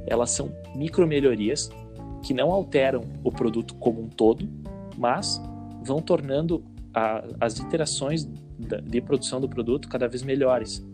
elas 0.08 0.32
são 0.32 0.52
micro 0.76 1.08
melhorias 1.08 1.70
que 2.24 2.34
não 2.34 2.52
alteram 2.52 3.02
o 3.24 3.32
produto 3.32 3.76
como 3.76 4.02
um 4.02 4.08
todo, 4.08 4.48
mas 4.98 5.42
vão 5.84 6.02
tornando 6.02 6.64
a, 6.94 7.24
as 7.40 7.58
iterações 7.58 8.28
de 8.86 9.02
produção 9.02 9.42
do 9.42 9.50
produto 9.50 9.90
cada 9.90 10.08
vez 10.08 10.24
melhores. 10.24 10.86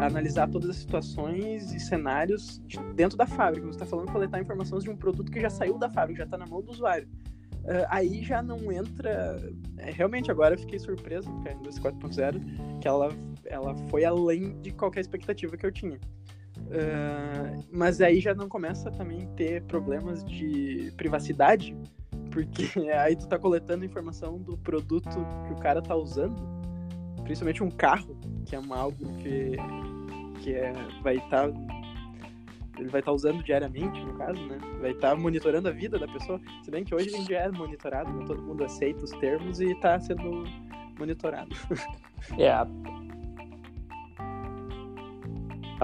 Analisar 0.00 0.48
todas 0.48 0.70
as 0.70 0.76
situações 0.76 1.72
e 1.72 1.80
cenários 1.80 2.58
dentro 2.94 3.16
da 3.16 3.26
fábrica. 3.26 3.66
Você 3.66 3.72
está 3.72 3.86
falando 3.86 4.10
coletar 4.12 4.40
informações 4.40 4.84
de 4.84 4.90
um 4.90 4.96
produto 4.96 5.30
que 5.30 5.40
já 5.40 5.50
saiu 5.50 5.78
da 5.78 5.90
fábrica, 5.90 6.18
já 6.18 6.24
está 6.24 6.38
na 6.38 6.46
mão 6.46 6.62
do 6.62 6.70
usuário. 6.70 7.08
Uh, 7.64 7.84
aí 7.88 8.22
já 8.22 8.40
não 8.40 8.70
entra. 8.70 9.42
É, 9.78 9.90
realmente, 9.90 10.30
agora 10.30 10.54
eu 10.54 10.58
fiquei 10.58 10.78
surpreso 10.78 11.28
com 11.28 11.48
a 11.48 11.52
indústria 11.52 11.92
4.0, 11.92 12.80
que 12.80 12.86
ela, 12.86 13.08
ela 13.46 13.74
foi 13.88 14.04
além 14.04 14.56
de 14.60 14.70
qualquer 14.70 15.00
expectativa 15.00 15.56
que 15.56 15.66
eu 15.66 15.72
tinha. 15.72 15.98
Uh, 16.66 17.64
mas 17.70 18.00
aí 18.00 18.20
já 18.20 18.34
não 18.34 18.48
começa 18.48 18.90
também 18.90 19.26
ter 19.36 19.62
problemas 19.62 20.24
de 20.24 20.92
privacidade, 20.96 21.76
Porque 22.32 22.68
aí 22.98 23.14
tu 23.14 23.26
tá 23.28 23.38
coletando 23.38 23.84
informação 23.84 24.38
do 24.38 24.56
produto 24.58 25.08
que 25.46 25.52
o 25.52 25.56
cara 25.56 25.80
tá 25.80 25.94
usando, 25.94 26.36
principalmente 27.22 27.62
um 27.62 27.70
carro, 27.70 28.16
que 28.44 28.56
é 28.56 28.60
algo 28.70 29.16
que, 29.18 29.56
que 30.42 30.54
é, 30.54 30.72
vai 31.02 31.16
estar. 31.16 31.50
Tá, 31.50 31.76
ele 32.78 32.90
vai 32.90 33.00
estar 33.00 33.10
tá 33.10 33.12
usando 33.12 33.42
diariamente, 33.42 33.98
no 34.00 34.14
caso, 34.18 34.44
né? 34.46 34.58
Vai 34.80 34.90
estar 34.90 35.10
tá 35.10 35.16
monitorando 35.16 35.68
a 35.68 35.72
vida 35.72 35.98
da 35.98 36.06
pessoa. 36.06 36.38
Se 36.62 36.70
bem 36.70 36.84
que 36.84 36.94
hoje 36.94 37.14
a 37.14 37.22
já 37.22 37.38
é 37.38 37.50
monitorado, 37.50 38.12
né? 38.12 38.24
todo 38.26 38.42
mundo 38.42 38.64
aceita 38.64 39.02
os 39.02 39.10
termos 39.12 39.60
e 39.60 39.72
está 39.72 39.98
sendo 39.98 40.44
monitorado. 40.98 41.50
É, 42.38 42.50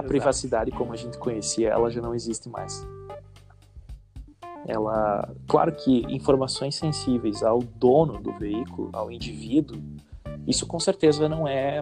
a 0.03 0.07
privacidade 0.07 0.71
como 0.71 0.93
a 0.93 0.95
gente 0.95 1.17
conhecia, 1.17 1.69
ela 1.69 1.89
já 1.89 2.01
não 2.01 2.13
existe 2.13 2.49
mais. 2.49 2.85
Ela, 4.65 5.29
claro 5.47 5.73
que 5.73 6.05
informações 6.13 6.75
sensíveis 6.75 7.43
ao 7.43 7.59
dono 7.59 8.21
do 8.21 8.31
veículo, 8.33 8.89
ao 8.93 9.11
indivíduo, 9.11 9.81
isso 10.47 10.65
com 10.65 10.79
certeza 10.79 11.27
não 11.27 11.47
é, 11.47 11.81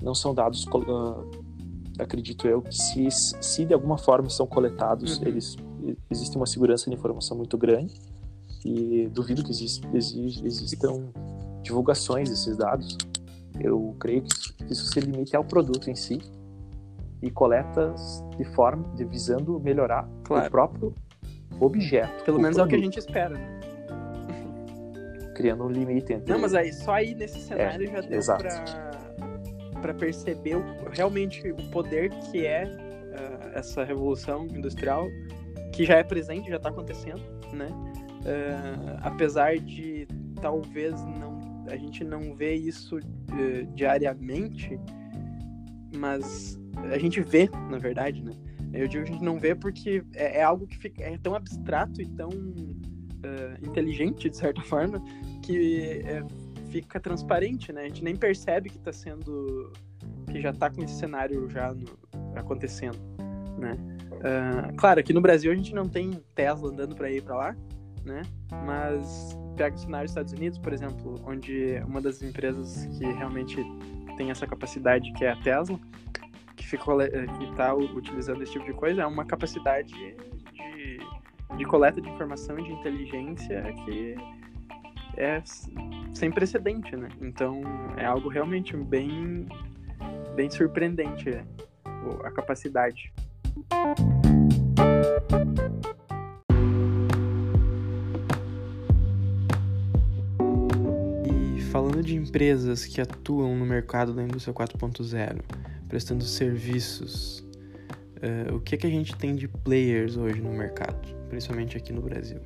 não 0.00 0.14
são 0.14 0.34
dados, 0.34 0.64
uh, 0.66 1.28
acredito 1.98 2.46
eu, 2.46 2.62
que 2.62 2.74
se, 2.74 3.08
se 3.10 3.64
de 3.64 3.74
alguma 3.74 3.98
forma 3.98 4.30
são 4.30 4.46
coletados, 4.46 5.18
uhum. 5.18 5.26
eles 5.26 5.56
existe 6.10 6.36
uma 6.36 6.46
segurança 6.46 6.90
de 6.90 6.96
informação 6.96 7.36
muito 7.36 7.56
grande 7.56 7.94
e 8.64 9.08
duvido 9.08 9.42
que 9.42 9.50
exist, 9.50 9.82
exist, 9.94 10.44
existam 10.44 11.10
divulgações 11.62 12.28
desses 12.28 12.56
dados. 12.56 12.96
Eu 13.58 13.96
creio 13.98 14.22
que 14.22 14.72
isso 14.72 14.86
se 14.86 15.00
limite 15.00 15.34
ao 15.34 15.44
produto 15.44 15.90
em 15.90 15.94
si 15.94 16.20
e 17.22 17.30
coletas 17.30 18.24
de 18.36 18.44
forma 18.54 18.88
de 18.94 19.04
visando 19.04 19.58
melhorar 19.60 20.08
claro. 20.24 20.46
o 20.46 20.50
próprio 20.50 20.94
objeto. 21.60 22.24
Pelo 22.24 22.38
menos 22.38 22.56
produto. 22.56 22.60
é 22.60 22.76
o 22.76 22.80
que 22.80 22.82
a 22.82 22.84
gente 22.84 22.98
espera, 22.98 23.30
né? 23.30 23.60
Criando 25.34 25.64
um 25.64 25.68
limite 25.68 26.12
entre. 26.12 26.32
Não, 26.32 26.40
mas 26.40 26.54
aí 26.54 26.72
só 26.72 26.92
aí 26.94 27.14
nesse 27.14 27.40
cenário 27.40 27.88
é, 27.88 27.92
já 27.92 28.00
deu 28.00 28.18
exato. 28.18 28.44
pra, 28.44 29.80
pra 29.80 29.94
perceber 29.94 30.56
o, 30.56 30.64
realmente 30.90 31.50
o 31.50 31.70
poder 31.70 32.10
que 32.30 32.46
é 32.46 32.64
uh, 32.64 33.58
essa 33.58 33.84
revolução 33.84 34.46
industrial, 34.46 35.08
que 35.72 35.84
já 35.84 35.96
é 35.96 36.04
presente, 36.04 36.48
já 36.48 36.56
está 36.56 36.68
acontecendo, 36.68 37.22
né? 37.52 37.68
Uh, 38.20 38.98
apesar 39.02 39.56
de 39.58 40.06
talvez 40.40 40.94
não 41.04 41.38
a 41.70 41.76
gente 41.76 42.02
não 42.02 42.34
vê 42.34 42.54
isso 42.54 42.96
uh, 42.96 43.66
diariamente, 43.74 44.78
mas 45.94 46.57
a 46.92 46.98
gente 46.98 47.20
vê, 47.20 47.48
na 47.70 47.78
verdade, 47.78 48.22
né? 48.22 48.32
Eu 48.72 48.86
digo 48.86 49.04
que 49.04 49.10
a 49.10 49.12
gente 49.14 49.24
não 49.24 49.38
vê 49.38 49.54
porque 49.54 50.02
é, 50.14 50.38
é 50.38 50.42
algo 50.42 50.66
que 50.66 50.76
fica, 50.76 51.02
é 51.02 51.16
tão 51.18 51.34
abstrato 51.34 52.02
e 52.02 52.06
tão 52.06 52.28
uh, 52.28 53.66
inteligente, 53.66 54.28
de 54.28 54.36
certa 54.36 54.60
forma, 54.68 55.02
que 55.42 56.02
é, 56.04 56.22
fica 56.70 57.00
transparente, 57.00 57.72
né? 57.72 57.82
A 57.82 57.88
gente 57.88 58.04
nem 58.04 58.14
percebe 58.14 58.68
que 58.68 58.76
está 58.76 58.92
sendo. 58.92 59.72
que 60.30 60.40
já 60.40 60.50
está 60.50 60.70
com 60.70 60.82
esse 60.82 60.94
cenário 60.94 61.48
já 61.48 61.72
no, 61.72 61.86
acontecendo, 62.36 62.98
né? 63.58 63.76
Uh, 64.12 64.74
claro, 64.76 65.00
aqui 65.00 65.12
no 65.12 65.20
Brasil 65.20 65.50
a 65.52 65.54
gente 65.54 65.74
não 65.74 65.88
tem 65.88 66.10
Tesla 66.34 66.70
andando 66.70 66.94
para 66.94 67.10
ir 67.10 67.22
para 67.22 67.36
lá, 67.36 67.56
né? 68.04 68.22
Mas 68.66 69.36
pega 69.56 69.74
o 69.74 69.78
cenário 69.78 70.06
dos 70.06 70.12
Estados 70.12 70.32
Unidos, 70.32 70.58
por 70.58 70.72
exemplo, 70.72 71.20
onde 71.24 71.82
uma 71.86 72.00
das 72.00 72.22
empresas 72.22 72.84
que 72.96 73.04
realmente 73.04 73.56
tem 74.16 74.30
essa 74.30 74.46
capacidade, 74.46 75.12
que 75.12 75.24
é 75.24 75.30
a 75.30 75.36
Tesla, 75.36 75.78
ficou 76.68 77.00
eh, 77.00 77.08
que 77.08 77.44
está 77.44 77.74
utilizando 77.74 78.42
esse 78.42 78.52
tipo 78.52 78.66
de 78.66 78.74
coisa 78.74 79.02
é 79.02 79.06
uma 79.06 79.24
capacidade 79.24 79.92
de, 79.92 80.98
de 81.56 81.64
coleta 81.64 82.00
de 82.00 82.08
informação 82.08 82.58
e 82.58 82.64
de 82.64 82.72
inteligência 82.72 83.62
que 83.84 84.14
é 85.16 85.42
sem 86.12 86.30
precedente, 86.30 86.94
né? 86.94 87.08
Então 87.20 87.62
é 87.96 88.04
algo 88.04 88.28
realmente 88.28 88.76
bem 88.76 89.46
bem 90.36 90.50
surpreendente 90.50 91.30
né? 91.30 91.44
a 92.22 92.30
capacidade. 92.30 93.12
E 101.56 101.60
falando 101.72 102.02
de 102.02 102.14
empresas 102.14 102.84
que 102.84 103.00
atuam 103.00 103.56
no 103.56 103.66
mercado 103.66 104.12
da 104.14 104.22
indústria 104.22 104.54
4.0, 104.54 105.40
prestando 105.88 106.22
serviços. 106.24 107.40
Uh, 108.18 108.56
o 108.56 108.60
que, 108.60 108.74
é 108.74 108.78
que 108.78 108.86
a 108.86 108.90
gente 108.90 109.16
tem 109.16 109.34
de 109.34 109.48
players 109.48 110.16
hoje 110.16 110.40
no 110.40 110.52
mercado, 110.52 111.08
principalmente 111.28 111.76
aqui 111.76 111.92
no 111.92 112.02
Brasil? 112.02 112.40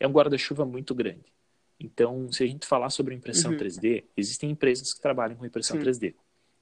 É 0.00 0.06
um 0.06 0.12
guarda-chuva 0.12 0.64
muito 0.64 0.94
grande. 0.94 1.32
Então, 1.78 2.30
se 2.32 2.42
a 2.42 2.46
gente 2.46 2.66
falar 2.66 2.90
sobre 2.90 3.14
impressão 3.14 3.52
uhum. 3.52 3.58
3D, 3.58 4.04
existem 4.16 4.50
empresas 4.50 4.92
que 4.92 5.00
trabalham 5.00 5.36
com 5.36 5.44
impressão 5.44 5.76
Sim. 5.76 5.84
3D, 5.84 6.14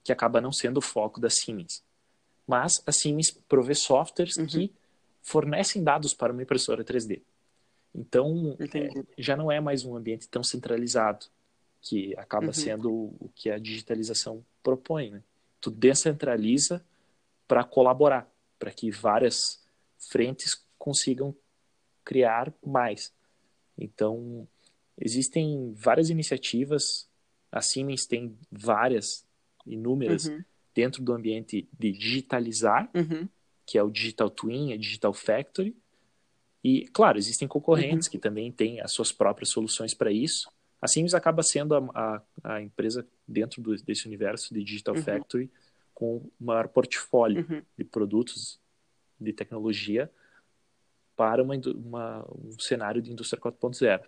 que 0.03 0.13
acaba 0.13 0.41
não 0.41 0.53
sendo 0.53 0.79
o 0.79 0.83
foco 0.83 1.21
da 1.21 1.31
Siemens. 1.31 1.83
Mas 2.47 2.83
a 2.87 2.93
Siemens 2.93 3.31
provê 3.31 3.75
softwares 3.75 4.37
uhum. 4.37 4.47
que 4.47 4.73
fornecem 5.23 5.83
dados 5.83 6.13
para 6.15 6.33
uma 6.33 6.43
impressora 6.43 6.85
3D. 6.85 7.23
Então, 7.95 8.57
é, 8.75 9.05
já 9.17 9.37
não 9.37 9.51
é 9.51 9.59
mais 9.59 9.85
um 9.85 9.97
ambiente 9.97 10.29
tão 10.29 10.43
centralizado 10.43 11.27
que 11.89 12.13
acaba 12.19 12.49
uhum. 12.49 12.53
sendo 12.53 12.91
o 12.93 13.31
que 13.33 13.49
a 13.49 13.59
digitalização 13.59 14.45
propõe. 14.61 15.11
Né? 15.11 15.23
Tu 15.61 15.71
descentraliza 15.71 16.85
para 17.47 17.63
colaborar, 17.63 18.29
para 18.59 18.73
que 18.73 18.91
várias 18.91 19.65
frentes 19.97 20.67
consigam 20.77 21.33
criar 22.05 22.53
mais. 22.65 23.15
Então, 23.79 24.49
existem 24.99 25.73
várias 25.75 26.11
iniciativas, 26.11 27.09
a 27.53 27.61
Siemens 27.61 28.05
tem 28.05 28.37
várias, 28.51 29.25
inúmeras, 29.65 30.27
uhum. 30.27 30.43
dentro 30.75 31.05
do 31.05 31.13
ambiente 31.13 31.69
de 31.79 31.93
digitalizar, 31.93 32.91
uhum. 32.95 33.29
que 33.65 33.79
é 33.79 33.83
o 33.83 33.91
Digital 33.91 34.29
Twin, 34.29 34.73
a 34.73 34.77
Digital 34.77 35.15
Factory. 35.15 35.77
E, 36.65 36.89
claro, 36.89 37.17
existem 37.17 37.47
concorrentes 37.47 38.09
uhum. 38.09 38.11
que 38.11 38.19
também 38.19 38.51
têm 38.51 38.81
as 38.81 38.91
suas 38.91 39.13
próprias 39.13 39.51
soluções 39.51 39.95
para 39.95 40.11
isso. 40.11 40.51
A 40.81 40.87
Siemens 40.87 41.15
acaba 41.15 41.43
sendo 41.43 41.75
a, 41.75 42.23
a, 42.43 42.55
a 42.55 42.63
empresa 42.63 43.07
dentro 43.27 43.63
do, 43.63 43.75
desse 43.77 44.07
universo 44.07 44.53
de 44.53 44.63
Digital 44.63 44.95
uhum. 44.95 45.03
Factory 45.03 45.51
com 45.95 46.17
o 46.17 46.31
maior 46.39 46.69
portfólio 46.69 47.47
uhum. 47.49 47.63
de 47.77 47.85
produtos 47.85 48.61
de 49.19 49.33
tecnologia 49.33 50.11
para 51.17 51.43
uma, 51.43 51.55
uma, 51.55 52.27
um 52.31 52.59
cenário 52.59 53.01
de 53.01 53.11
indústria 53.11 53.41
4.0. 53.41 54.03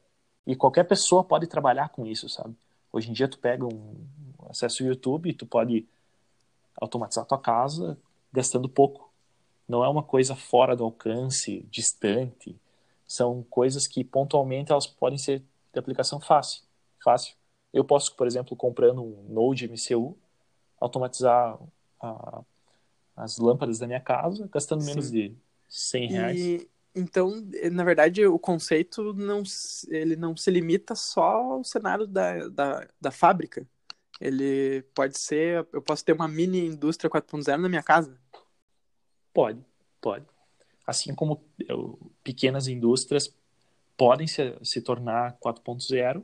E 0.46 0.54
qualquer 0.54 0.84
pessoa 0.84 1.24
pode 1.24 1.46
trabalhar 1.46 1.88
com 1.88 2.06
isso, 2.06 2.28
sabe? 2.28 2.54
Hoje 2.92 3.10
em 3.10 3.12
dia 3.12 3.28
tu 3.28 3.38
pega 3.38 3.64
um 3.64 4.06
acesso 4.48 4.82
ao 4.82 4.90
YouTube 4.90 5.30
e 5.30 5.34
tu 5.34 5.46
pode 5.46 5.86
automatizar 6.80 7.24
tua 7.24 7.38
casa 7.38 7.98
gastando 8.32 8.68
pouco. 8.68 9.12
Não 9.66 9.84
é 9.84 9.88
uma 9.88 10.02
coisa 10.02 10.34
fora 10.34 10.76
do 10.76 10.84
alcance, 10.84 11.66
distante. 11.70 12.56
São 13.06 13.42
coisas 13.48 13.86
que 13.86 14.04
pontualmente 14.04 14.72
elas 14.72 14.86
podem 14.86 15.18
ser 15.18 15.42
de 15.72 15.78
aplicação 15.78 16.20
fácil. 16.20 16.62
Fácil. 17.02 17.34
Eu 17.72 17.84
posso, 17.84 18.14
por 18.16 18.26
exemplo, 18.26 18.56
comprando 18.56 19.02
um 19.02 19.26
Node 19.28 19.68
MCU, 19.68 20.16
automatizar 20.80 21.58
a, 22.00 22.42
as 23.16 23.38
lâmpadas 23.38 23.78
da 23.78 23.86
minha 23.86 24.00
casa, 24.00 24.48
gastando 24.52 24.80
Sim. 24.80 24.90
menos 24.90 25.10
de 25.10 25.36
100 25.68 26.08
reais. 26.08 26.40
E, 26.40 26.70
então, 26.94 27.44
na 27.70 27.84
verdade, 27.84 28.26
o 28.26 28.38
conceito 28.38 29.12
não, 29.12 29.42
ele 29.88 30.16
não 30.16 30.36
se 30.36 30.50
limita 30.50 30.94
só 30.94 31.22
ao 31.22 31.64
cenário 31.64 32.06
da, 32.06 32.48
da, 32.48 32.88
da 33.00 33.10
fábrica. 33.10 33.66
Ele 34.20 34.82
pode 34.94 35.16
ser, 35.18 35.66
eu 35.72 35.80
posso 35.80 36.04
ter 36.04 36.12
uma 36.12 36.26
mini 36.26 36.66
indústria 36.66 37.10
4.0 37.10 37.56
na 37.56 37.68
minha 37.68 37.82
casa? 37.82 38.18
Pode, 39.32 39.64
pode. 40.00 40.26
Assim 40.84 41.14
como 41.14 41.44
eu, 41.68 41.98
pequenas 42.24 42.66
indústrias 42.66 43.32
podem 43.98 44.28
se, 44.28 44.56
se 44.62 44.80
tornar 44.80 45.36
4.0, 45.44 46.22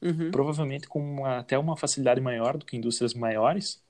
uhum. 0.00 0.30
provavelmente 0.30 0.88
com 0.88 1.00
uma, 1.00 1.38
até 1.38 1.58
uma 1.58 1.76
facilidade 1.76 2.20
maior 2.20 2.56
do 2.56 2.64
que 2.64 2.76
indústrias 2.76 3.12
maiores, 3.12 3.82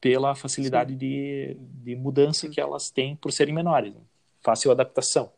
pela 0.00 0.34
facilidade 0.34 0.96
de, 0.96 1.56
de 1.60 1.94
mudança 1.94 2.48
que 2.48 2.60
elas 2.60 2.90
têm 2.90 3.14
por 3.14 3.32
serem 3.32 3.54
menores. 3.54 3.94
Né? 3.94 4.00
Fácil 4.42 4.72
adaptação. 4.72 5.32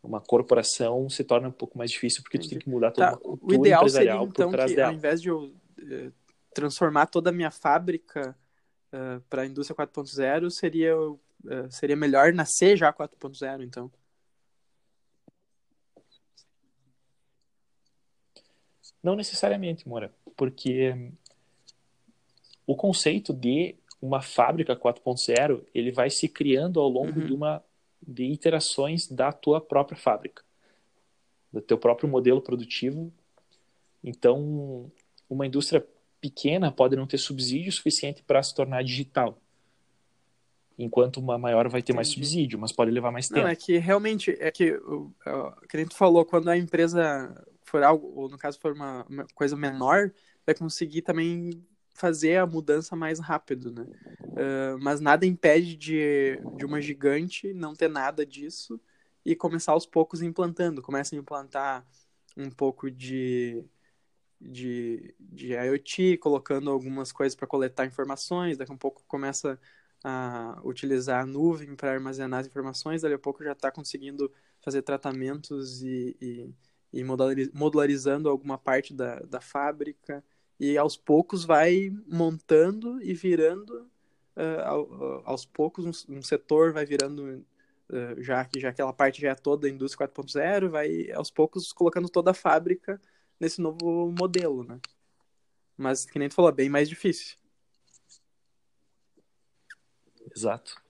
Uma 0.00 0.20
corporação 0.20 1.10
se 1.10 1.24
torna 1.24 1.48
um 1.48 1.52
pouco 1.52 1.76
mais 1.76 1.90
difícil 1.90 2.22
porque 2.22 2.38
tu 2.38 2.48
tem 2.48 2.58
que 2.58 2.68
mudar 2.68 2.92
toda 2.92 3.08
tá. 3.08 3.12
uma 3.14 3.20
cultura 3.20 3.58
o 3.58 3.66
ideal 3.66 3.88
seria, 3.88 4.14
então, 4.22 4.50
que, 4.50 4.74
dela. 4.74 4.88
Ao 4.88 4.94
invés 4.94 5.20
de 5.20 5.28
eu 5.28 5.46
uh, 5.46 6.12
transformar 6.54 7.06
toda 7.06 7.30
a 7.30 7.32
minha 7.32 7.50
fábrica 7.50 8.36
uh, 8.92 9.20
para 9.28 9.42
a 9.42 9.46
indústria 9.46 9.74
4.0, 9.76 10.50
seria, 10.50 10.96
uh, 10.96 11.18
seria 11.68 11.96
melhor 11.96 12.32
nascer 12.32 12.76
já 12.76 12.92
4.0, 12.92 13.64
então. 13.64 13.90
Não 19.04 19.14
necessariamente, 19.14 19.86
Mora, 19.86 20.10
porque 20.34 21.10
o 22.66 22.74
conceito 22.74 23.34
de 23.34 23.76
uma 24.00 24.22
fábrica 24.22 24.74
4.0, 24.74 25.62
ele 25.74 25.92
vai 25.92 26.08
se 26.08 26.26
criando 26.28 26.80
ao 26.80 26.88
longo 26.88 27.20
Uhum. 27.20 27.26
de 27.26 27.32
uma 27.34 27.62
de 28.06 28.24
iterações 28.24 29.06
da 29.06 29.32
tua 29.32 29.60
própria 29.60 29.96
fábrica, 29.96 30.42
do 31.52 31.60
teu 31.60 31.78
próprio 31.78 32.08
modelo 32.08 32.40
produtivo. 32.42 33.10
Então, 34.02 34.90
uma 35.28 35.46
indústria 35.46 35.86
pequena 36.20 36.70
pode 36.72 36.96
não 36.96 37.06
ter 37.06 37.16
subsídio 37.18 37.72
suficiente 37.72 38.22
para 38.22 38.42
se 38.42 38.54
tornar 38.54 38.82
digital, 38.84 39.38
enquanto 40.78 41.16
uma 41.18 41.38
maior 41.38 41.66
vai 41.68 41.82
ter 41.82 41.92
mais 41.94 42.08
Entendi. 42.08 42.26
subsídio, 42.26 42.58
mas 42.58 42.72
pode 42.72 42.90
levar 42.90 43.10
mais 43.10 43.28
tempo. 43.28 43.40
Não, 43.42 43.48
é 43.48 43.56
que 43.56 43.78
realmente, 43.78 44.30
é 44.40 44.50
que, 44.50 44.72
o- 44.74 45.10
o- 45.26 45.66
que 45.66 45.84
tu 45.86 45.94
falou, 45.96 46.24
quando 46.26 46.48
a 46.48 46.56
empresa 46.58 47.46
for 47.64 47.82
algo, 47.82 48.12
ou 48.14 48.28
no 48.28 48.38
caso 48.38 48.58
for 48.60 48.72
uma, 48.72 49.04
uma 49.08 49.26
coisa 49.34 49.56
menor, 49.56 50.12
vai 50.46 50.54
conseguir 50.54 51.02
também 51.02 51.64
fazer 51.94 52.36
a 52.36 52.46
mudança 52.46 52.96
mais 52.96 53.18
rápido, 53.18 53.72
né? 53.72 53.86
Ah, 54.36 54.76
mas 54.80 55.00
nada 55.00 55.26
impede 55.26 55.76
de, 55.76 56.38
de 56.56 56.64
uma 56.64 56.80
gigante 56.80 57.52
não 57.54 57.74
ter 57.74 57.88
nada 57.88 58.26
disso 58.26 58.80
e 59.24 59.34
começar 59.34 59.72
aos 59.72 59.86
poucos 59.86 60.22
implantando. 60.22 60.82
Começa 60.82 61.14
a 61.14 61.18
implantar 61.18 61.86
um 62.36 62.50
pouco 62.50 62.90
de, 62.90 63.64
de, 64.40 65.14
de 65.20 65.54
IoT, 65.54 66.18
colocando 66.18 66.70
algumas 66.70 67.12
coisas 67.12 67.36
para 67.36 67.46
coletar 67.46 67.86
informações, 67.86 68.58
daqui 68.58 68.72
a 68.72 68.74
um 68.74 68.78
pouco 68.78 69.02
começa 69.06 69.58
a 70.02 70.60
utilizar 70.64 71.22
a 71.22 71.26
nuvem 71.26 71.74
para 71.76 71.92
armazenar 71.92 72.40
as 72.40 72.46
informações, 72.46 73.02
daqui 73.02 73.14
a 73.14 73.18
pouco 73.18 73.42
já 73.42 73.52
está 73.52 73.70
conseguindo 73.70 74.30
fazer 74.60 74.82
tratamentos 74.82 75.82
e, 75.82 76.16
e, 76.20 76.54
e 76.94 77.04
modulari- 77.04 77.50
modularizando 77.52 78.28
alguma 78.28 78.56
parte 78.56 78.94
da, 78.94 79.18
da 79.20 79.40
fábrica, 79.40 80.24
e 80.58 80.78
aos 80.78 80.96
poucos 80.96 81.44
vai 81.44 81.92
montando 82.06 83.02
e 83.02 83.12
virando, 83.12 83.90
ao- 84.64 85.22
aos 85.24 85.44
poucos 85.44 85.84
um, 86.08 86.16
um 86.16 86.22
setor 86.22 86.72
vai 86.72 86.86
virando, 86.86 87.44
ah, 87.90 88.14
já 88.18 88.44
que 88.44 88.60
já 88.60 88.68
aquela 88.70 88.92
parte 88.92 89.20
já 89.20 89.30
é 89.30 89.34
toda 89.34 89.66
a 89.66 89.70
indústria 89.70 90.08
4.0, 90.08 90.70
vai 90.70 91.10
aos 91.12 91.30
poucos 91.30 91.72
colocando 91.72 92.08
toda 92.08 92.30
a 92.30 92.34
fábrica 92.34 93.00
nesse 93.38 93.60
novo 93.60 94.12
modelo, 94.18 94.64
né? 94.64 94.78
Mas, 95.76 96.04
que 96.04 96.18
nem 96.18 96.28
tu 96.28 96.34
falou, 96.36 96.50
é 96.50 96.54
bem 96.54 96.68
mais 96.68 96.88
difícil. 96.88 97.36
Exato. 100.34 100.80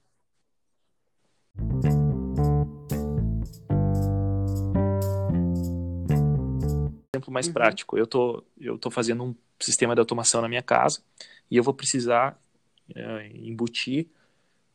Exemplo 7.15 7.31
mais 7.31 7.47
Uhum. 7.47 7.53
prático, 7.53 7.97
eu 7.97 8.05
tô, 8.05 8.43
eu 8.59 8.77
tô 8.77 8.91
fazendo 8.91 9.23
um 9.23 9.35
sistema 9.59 9.95
de 9.95 9.99
automação 10.01 10.41
na 10.41 10.49
minha 10.49 10.61
casa 10.61 11.01
e 11.49 11.55
eu 11.55 11.63
vou 11.63 11.73
precisar 11.73 12.37
eh, 12.93 13.31
embutir 13.33 14.07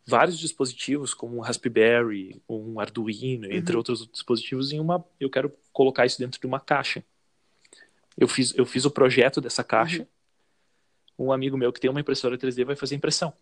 vários 0.07 0.39
dispositivos, 0.39 1.13
como 1.13 1.37
um 1.37 1.41
Raspberry, 1.41 2.41
um 2.49 2.81
Arduino, 2.81 3.45
entre 3.53 3.75
Uhum. 3.75 3.79
outros 3.79 4.09
dispositivos, 4.11 4.73
em 4.73 4.81
uma. 4.81 5.05
Eu 5.21 5.29
quero 5.29 5.53
colocar 5.71 6.07
isso 6.07 6.19
dentro 6.19 6.41
de 6.41 6.47
uma 6.47 6.59
caixa. 6.59 7.05
Eu 8.17 8.27
fiz, 8.27 8.55
eu 8.57 8.65
fiz 8.65 8.87
o 8.87 8.91
projeto 8.91 9.41
dessa 9.41 9.63
caixa. 9.63 10.09
Um 11.19 11.31
amigo 11.31 11.59
meu 11.59 11.71
que 11.73 11.79
tem 11.81 11.91
uma 11.91 12.01
impressora 12.01 12.39
3D 12.39 12.65
vai 12.65 12.75
fazer 12.75 12.95
impressão. 12.95 13.35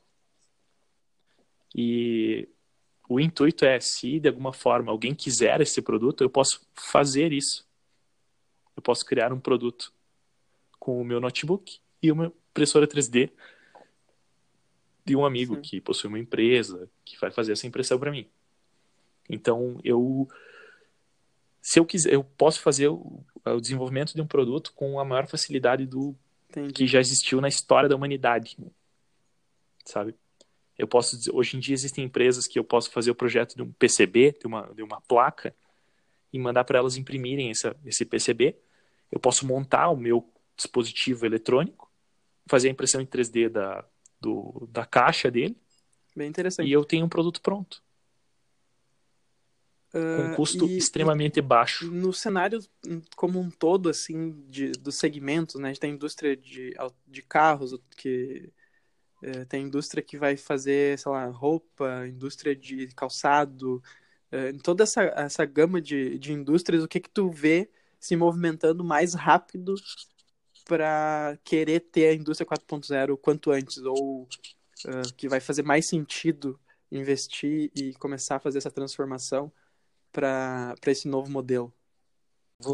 E 1.75 2.49
o 3.09 3.21
intuito 3.21 3.65
é, 3.65 3.79
se 3.79 4.19
de 4.19 4.29
alguma 4.29 4.53
forma 4.53 4.91
alguém 4.91 5.15
quiser 5.15 5.61
esse 5.61 5.81
produto, 5.81 6.23
eu 6.25 6.29
posso 6.29 6.67
fazer 6.75 7.33
isso. 7.33 7.68
Eu 8.79 8.83
posso 8.83 9.05
criar 9.05 9.33
um 9.33 9.41
produto 9.41 9.93
com 10.79 11.01
o 11.01 11.05
meu 11.05 11.21
notebook 11.21 11.81
e 12.01 12.13
uma 12.13 12.27
impressora 12.27 12.87
3D 12.87 13.33
de 15.05 15.17
um 15.17 15.25
amigo 15.25 15.57
Sim. 15.57 15.63
que 15.63 15.81
possui 15.81 16.07
uma 16.07 16.19
empresa 16.19 16.89
que 17.05 17.19
vai 17.19 17.33
fazer 17.33 17.51
essa 17.51 17.67
impressão 17.67 17.99
para 17.99 18.13
mim. 18.13 18.29
Então, 19.29 19.81
eu 19.83 20.29
se 21.61 21.81
eu 21.81 21.85
quiser, 21.85 22.13
eu 22.13 22.23
posso 22.23 22.61
fazer 22.61 22.87
o, 22.87 23.21
o 23.45 23.61
desenvolvimento 23.61 24.15
de 24.15 24.23
um 24.23 24.27
produto 24.29 24.73
com 24.77 25.01
a 25.01 25.05
maior 25.05 25.27
facilidade 25.27 25.85
do 25.85 26.15
Entendi. 26.49 26.73
que 26.73 26.87
já 26.87 27.01
existiu 27.01 27.41
na 27.41 27.49
história 27.49 27.89
da 27.89 27.97
humanidade. 27.97 28.57
Sabe? 29.85 30.15
Eu 30.79 30.87
posso 30.87 31.19
dizer, 31.19 31.33
hoje 31.35 31.57
em 31.57 31.61
dia 31.61 31.75
existem 31.75 32.05
empresas 32.05 32.47
que 32.47 32.61
eu 32.61 32.65
posso 32.65 32.93
fazer 32.93 33.11
o 33.11 33.15
projeto 33.17 33.57
de 33.57 33.63
um 33.63 33.73
PCB, 33.73 34.37
de 34.39 34.47
uma, 34.47 34.73
de 34.73 34.85
uma 34.85 35.01
placa, 35.01 35.53
e 36.33 36.39
mandar 36.39 36.63
para 36.63 36.79
elas 36.79 36.97
imprimirem 36.97 37.51
essa, 37.51 37.77
esse 37.85 38.05
PCB. 38.05 38.55
Eu 39.11 39.21
posso 39.21 39.47
montar 39.47 39.89
o 39.91 39.97
meu 39.97 40.29
dispositivo 40.57 41.25
eletrônico, 41.25 41.91
fazer 42.49 42.69
a 42.69 42.73
impressão 42.73 43.01
em 43.01 43.07
3D 43.07 43.49
da, 43.49 43.85
do, 44.21 44.69
da 44.71 44.85
caixa 44.85 45.31
dele, 45.31 45.57
Bem 46.17 46.29
interessante. 46.29 46.69
e 46.69 46.73
eu 46.73 46.85
tenho 46.85 47.07
um 47.07 47.09
produto 47.09 47.41
pronto, 47.41 47.83
com 49.91 50.23
Ah, 50.23 50.33
um 50.33 50.37
custo 50.37 50.65
e- 50.67 50.79
extremamente 50.79 51.41
baixo. 51.41 51.91
No 51.91 52.13
cenário 52.13 52.61
como 53.17 53.39
um 53.41 53.51
todo, 53.51 53.89
assim, 53.89 54.45
de, 54.49 54.73
dos 54.73 54.97
segmentos, 54.97 55.57
né? 55.61 55.69
A 55.69 55.73
gente 55.73 55.81
tem 55.81 55.91
a 55.93 55.95
indústria 55.95 56.37
de, 56.37 56.75
de 57.07 57.23
carros, 57.23 57.75
que 57.97 58.51
eh, 59.23 59.45
tem 59.47 59.65
indústria 59.65 60.03
que 60.03 60.17
vai 60.19 60.37
fazer, 60.37 60.99
sei 60.99 61.11
lá, 61.13 61.27
roupa, 61.27 62.07
indústria 62.07 62.55
de 62.55 62.89
calçado, 62.95 63.83
em 64.55 64.59
toda 64.59 64.83
essa, 64.85 65.03
essa 65.05 65.45
gama 65.47 65.81
de, 65.81 66.19
de 66.19 66.33
indústrias, 66.33 66.83
o 66.85 66.89
que 66.89 67.01
que 67.01 67.09
tu 67.11 67.31
vê 67.31 67.71
se 68.01 68.17
movimentando 68.17 68.85
mais 68.85 69.15
rápido 69.15 69.75
para 70.65 71.39
querer 71.45 71.81
ter 71.81 72.09
a 72.09 72.15
indústria 72.15 72.47
4.0 72.47 73.15
o 73.15 73.17
quanto 73.17 73.51
antes, 73.51 73.79
ou 73.79 74.29
ah, 74.87 75.03
que 75.17 75.29
vai 75.29 75.41
fazer 75.41 75.63
mais 75.63 75.89
sentido 75.89 76.59
investir 76.91 77.71
e 77.75 77.95
começar 77.95 78.37
a 78.37 78.41
fazer 78.41 78.59
essa 78.59 78.71
transformação 78.71 79.53
para 80.13 80.75
esse 80.87 81.09
novo 81.09 81.31
modelo? 81.31 81.73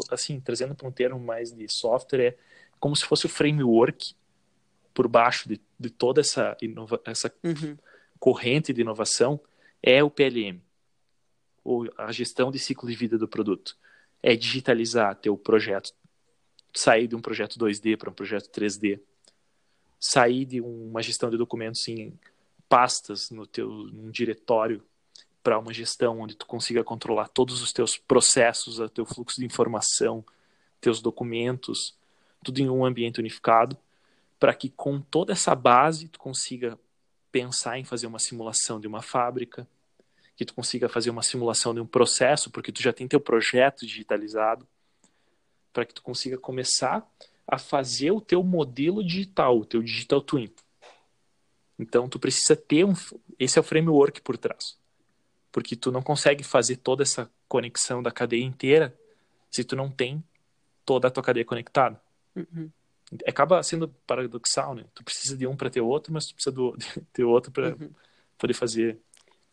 assim, 0.09 0.39
trazendo 0.39 0.75
para 0.75 0.87
um 0.87 0.91
termo 0.91 1.19
mais 1.19 1.51
de 1.51 1.67
software, 1.69 2.21
é 2.21 2.37
como 2.79 2.95
se 2.95 3.05
fosse 3.05 3.25
o 3.25 3.29
framework 3.29 4.15
por 4.93 5.07
baixo 5.07 5.47
de, 5.47 5.61
de 5.79 5.89
toda 5.89 6.21
essa, 6.21 6.55
inova 6.61 7.01
essa 7.05 7.31
Uhum. 7.43 7.77
corrente 8.19 8.73
de 8.73 8.81
inovação, 8.81 9.39
é 9.83 10.03
o 10.03 10.09
PLM, 10.09 10.61
ou 11.63 11.87
a 11.97 12.11
gestão 12.11 12.49
de 12.49 12.57
ciclo 12.57 12.89
de 12.89 12.95
vida 12.95 13.17
do 13.17 13.27
produto. 13.27 13.77
É 14.25 14.35
digitalizar 14.35 15.15
teu 15.17 15.37
projeto, 15.37 15.93
sair 16.73 17.07
de 17.07 17.15
um 17.15 17.21
projeto 17.21 17.59
2D 17.59 17.95
para 17.95 18.09
um 18.09 18.13
projeto 18.13 18.49
3D, 18.49 18.99
sair 19.99 20.45
de 20.45 20.59
uma 20.59 21.03
gestão 21.03 21.29
de 21.29 21.37
documentos 21.37 21.87
em 21.87 22.17
pastas 22.67 23.29
no 23.29 23.45
teu 23.45 23.69
num 23.69 24.09
diretório 24.09 24.83
para 25.43 25.59
uma 25.59 25.71
gestão 25.71 26.21
onde 26.21 26.35
tu 26.35 26.47
consiga 26.47 26.83
controlar 26.83 27.27
todos 27.27 27.61
os 27.61 27.71
teus 27.71 27.97
processos, 27.97 28.79
o 28.79 28.89
teu 28.89 29.05
fluxo 29.05 29.39
de 29.39 29.45
informação, 29.45 30.25
teus 30.81 31.03
documentos, 31.03 31.95
tudo 32.43 32.59
em 32.59 32.67
um 32.67 32.83
ambiente 32.83 33.19
unificado, 33.19 33.77
para 34.39 34.55
que 34.55 34.69
com 34.69 34.99
toda 34.99 35.33
essa 35.33 35.53
base 35.53 36.07
tu 36.07 36.17
consiga 36.17 36.79
pensar 37.31 37.77
em 37.77 37.83
fazer 37.83 38.07
uma 38.07 38.17
simulação 38.17 38.79
de 38.79 38.87
uma 38.87 39.03
fábrica, 39.03 39.67
que 40.35 40.45
tu 40.45 40.53
consiga 40.53 40.89
fazer 40.89 41.09
uma 41.09 41.23
simulação 41.23 41.73
de 41.73 41.79
um 41.79 41.85
processo, 41.87 42.49
porque 42.51 42.71
tu 42.71 42.81
já 42.81 42.91
tem 42.91 43.07
teu 43.07 43.19
projeto 43.19 43.85
digitalizado, 43.85 44.67
para 45.71 45.85
que 45.85 45.93
tu 45.93 46.01
consiga 46.01 46.37
começar 46.37 47.07
a 47.47 47.57
fazer 47.57 48.11
o 48.11 48.21
teu 48.21 48.43
modelo 48.43 49.03
digital, 49.03 49.59
o 49.59 49.65
teu 49.65 49.81
digital 49.81 50.21
twin. 50.21 50.49
Então 51.77 52.07
tu 52.07 52.19
precisa 52.19 52.55
ter 52.55 52.83
um 52.85 52.93
esse 53.37 53.57
é 53.57 53.61
o 53.61 53.63
framework 53.63 54.21
por 54.21 54.37
trás 54.37 54.77
porque 55.55 55.73
tu 55.73 55.89
não 55.89 56.01
consegue 56.01 56.43
fazer 56.43 56.75
toda 56.75 57.01
essa 57.01 57.31
conexão 57.47 58.03
da 58.03 58.11
cadeia 58.11 58.43
inteira 58.43 58.93
se 59.49 59.63
tu 59.63 59.73
não 59.73 59.89
tem 59.89 60.21
toda 60.85 61.07
a 61.07 61.11
tua 61.11 61.23
cadeia 61.23 61.45
conectada. 61.45 61.97
Uhum. 62.35 62.69
Acaba 63.25 63.63
sendo 63.63 63.87
paradoxal, 64.05 64.75
né? 64.75 64.83
Tu 64.93 65.01
precisa 65.01 65.37
de 65.37 65.47
um 65.47 65.55
para 65.55 65.69
ter 65.69 65.79
outro, 65.79 66.11
mas 66.11 66.25
tu 66.25 66.35
precisa 66.35 66.53
do, 66.53 66.75
de 66.75 66.85
ter 67.13 67.23
outro 67.23 67.53
para 67.53 67.69
Uhum. 67.69 67.89
poder 68.37 68.53
fazer. 68.53 68.99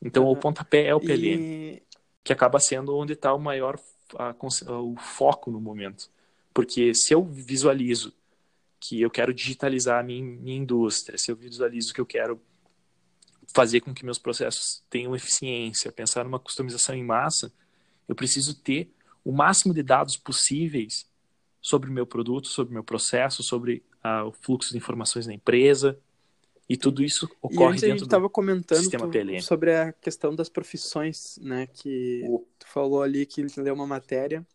Então 0.02 0.24
o 0.24 0.30
Uhum. 0.30 0.40
pontapé 0.40 0.86
é 0.86 0.94
o 0.94 1.00
PLM, 1.00 1.40
E 1.40 1.82
que 2.24 2.32
acaba 2.32 2.58
sendo 2.58 2.96
onde 2.96 3.12
está 3.14 3.32
o 3.32 3.38
maior 3.38 3.78
a 4.18 4.34
o 4.80 4.96
foco 4.96 5.50
no 5.50 5.60
momento. 5.60 6.10
Porque 6.52 6.92
se 6.94 7.14
eu 7.14 7.24
visualizo 7.24 8.12
que 8.78 9.00
eu 9.00 9.10
quero 9.10 9.32
digitalizar 9.32 10.00
a 10.00 10.02
minha, 10.02 10.22
minha 10.22 10.56
indústria, 10.56 11.16
se 11.16 11.30
eu 11.30 11.36
visualizo 11.36 11.94
que 11.94 12.00
eu 12.00 12.06
quero 12.06 12.40
fazer 13.54 13.80
com 13.80 13.94
que 13.94 14.04
meus 14.04 14.18
processos 14.18 14.82
tenham 14.90 15.14
eficiência, 15.14 15.92
pensar 15.92 16.24
numa 16.24 16.38
customização 16.38 16.94
em 16.94 17.04
massa, 17.04 17.52
eu 18.08 18.14
preciso 18.14 18.54
ter 18.54 18.90
o 19.24 19.32
máximo 19.32 19.72
de 19.72 19.82
dados 19.82 20.16
possíveis 20.16 21.06
sobre 21.60 21.88
o 21.88 21.92
meu 21.92 22.06
produto, 22.06 22.48
sobre 22.48 22.72
o 22.72 22.74
meu 22.74 22.84
processo, 22.84 23.42
sobre 23.42 23.82
ah, 24.02 24.24
o 24.24 24.32
fluxo 24.32 24.72
de 24.72 24.76
informações 24.78 25.26
da 25.26 25.32
empresa, 25.32 25.98
e 26.68 26.76
tudo 26.76 27.02
isso 27.02 27.28
ocorre 27.40 27.72
antes 27.72 27.84
a 27.84 27.86
gente 27.86 27.94
dentro 27.94 28.04
estava 28.06 28.24
do 28.26 28.30
comentando 28.30 28.90
tu- 28.90 29.42
sobre 29.42 29.74
a 29.74 29.92
questão 29.92 30.34
das 30.34 30.48
profissões, 30.48 31.38
né? 31.42 31.66
Que 31.66 32.22
tu 32.58 32.66
falou 32.66 33.02
ali 33.02 33.26
que 33.26 33.44
leu 33.56 33.74
uma 33.74 33.86
matéria 33.86 34.46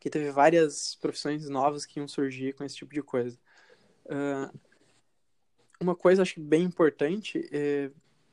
que 0.00 0.08
teve 0.08 0.30
várias 0.30 0.94
profissões 0.94 1.48
novas 1.48 1.84
que 1.84 1.98
iam 1.98 2.06
surgir 2.06 2.54
com 2.54 2.64
esse 2.64 2.76
tipo 2.76 2.94
de 2.94 3.02
coisa. 3.02 3.38
Ah, 4.08 4.52
uma 5.80 5.94
coisa 5.94 6.22
acho 6.22 6.34
que 6.34 6.40
bem 6.40 6.62
importante 6.64 7.48
é, 7.52 7.90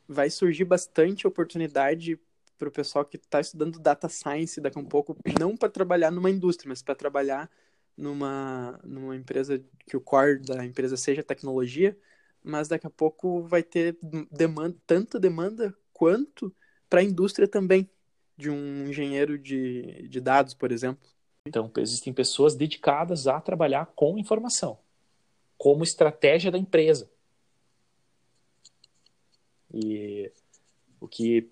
vai 0.08 0.30
surgir 0.30 0.66
bastante 0.66 1.28
oportunidade 1.28 2.20
para 2.58 2.70
o 2.70 2.72
pessoal 2.72 3.04
que 3.04 3.18
está 3.18 3.40
estudando 3.40 3.80
data 3.80 4.08
science 4.08 4.62
daqui 4.62 4.78
a 4.78 4.82
um 4.82 4.86
pouco, 4.86 5.18
não 5.40 5.58
para 5.58 5.70
trabalhar 5.70 6.10
numa 6.12 6.30
indústria, 6.30 6.70
mas 6.70 6.82
para 6.82 6.96
trabalhar 6.96 7.52
numa, 7.98 8.80
numa 8.84 9.16
empresa 9.16 9.62
que 9.86 9.98
o 9.98 10.02
core 10.02 10.40
da 10.40 10.66
empresa 10.66 10.96
seja 10.96 11.22
tecnologia, 11.22 11.98
mas 12.46 12.68
daqui 12.68 12.86
a 12.86 12.92
pouco 12.92 13.42
vai 13.44 13.64
ter 13.64 13.98
demanda, 14.32 14.78
tanta 14.86 15.20
demanda 15.20 15.76
quanto 15.92 16.54
para 16.88 17.00
a 17.00 17.04
indústria 17.04 17.48
também, 17.48 17.90
de 18.38 18.50
um 18.50 18.88
engenheiro 18.88 19.40
de, 19.40 20.08
de 20.08 20.22
dados, 20.22 20.54
por 20.54 20.72
exemplo. 20.72 21.02
Então, 21.48 21.72
existem 21.78 22.14
pessoas 22.14 22.56
dedicadas 22.56 23.28
a 23.28 23.42
trabalhar 23.42 23.88
com 23.96 24.18
informação, 24.18 24.78
como 25.58 25.84
estratégia 25.84 26.52
da 26.52 26.58
empresa. 26.58 27.10
E 29.74 30.32
o 31.00 31.08
que 31.08 31.50